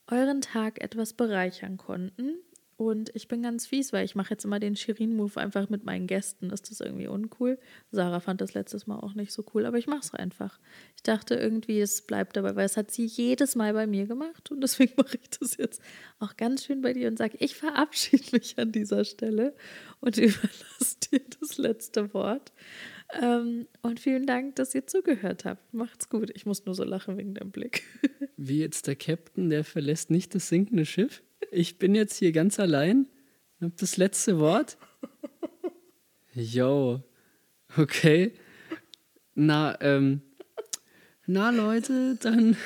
[0.07, 2.39] euren Tag etwas bereichern konnten.
[2.81, 6.07] Und ich bin ganz fies, weil ich mache jetzt immer den Shirin-Move einfach mit meinen
[6.07, 6.49] Gästen.
[6.49, 7.59] Ist das irgendwie uncool?
[7.91, 10.59] Sarah fand das letztes Mal auch nicht so cool, aber ich mache es einfach.
[10.95, 14.49] Ich dachte irgendwie, es bleibt dabei, weil es hat sie jedes Mal bei mir gemacht
[14.49, 15.79] und deswegen mache ich das jetzt
[16.17, 19.53] auch ganz schön bei dir und sage, ich verabschiede mich an dieser Stelle
[19.99, 22.51] und überlasse dir das letzte Wort.
[23.21, 25.71] Ähm, und vielen Dank, dass ihr zugehört habt.
[25.71, 26.31] Macht's gut.
[26.33, 27.83] Ich muss nur so lachen wegen dem Blick.
[28.37, 31.21] Wie jetzt der Captain, der verlässt nicht das sinkende Schiff.
[31.49, 33.07] Ich bin jetzt hier ganz allein.
[33.61, 34.77] Hab das letzte Wort.
[36.33, 37.03] Yo.
[37.77, 38.33] Okay.
[39.35, 40.21] Na, ähm.
[41.27, 42.57] Na, Leute, dann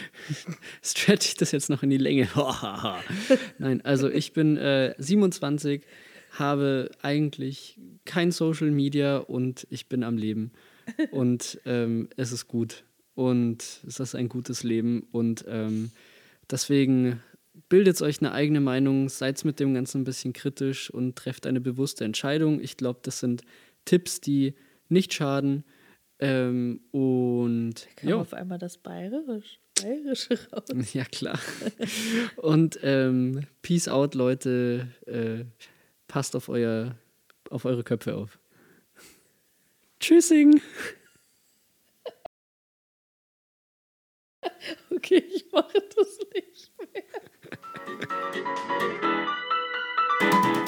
[0.82, 2.28] stretch ich das jetzt noch in die Länge.
[3.58, 5.84] Nein, also ich bin äh, 27,
[6.30, 10.52] habe eigentlich kein Social Media und ich bin am Leben.
[11.10, 12.84] Und ähm, es ist gut.
[13.14, 15.06] Und es ist ein gutes Leben.
[15.12, 15.90] Und ähm,
[16.50, 17.20] deswegen
[17.68, 21.60] bildet euch eine eigene Meinung, seid mit dem Ganzen ein bisschen kritisch und trefft eine
[21.60, 22.60] bewusste Entscheidung.
[22.60, 23.42] Ich glaube, das sind
[23.84, 24.54] Tipps, die
[24.88, 25.64] nicht schaden.
[26.18, 28.20] Ähm, und kam jo.
[28.20, 30.64] auf einmal das Bayerisch, Bayerische raus.
[30.92, 31.38] Ja, klar.
[32.36, 34.88] und ähm, Peace out, Leute.
[35.06, 35.44] Äh,
[36.06, 36.94] passt auf, euer,
[37.50, 38.38] auf eure Köpfe auf.
[39.98, 40.60] Tschüssing!
[44.94, 47.02] Okay, ich mache das nicht mehr.
[50.20, 50.61] thank you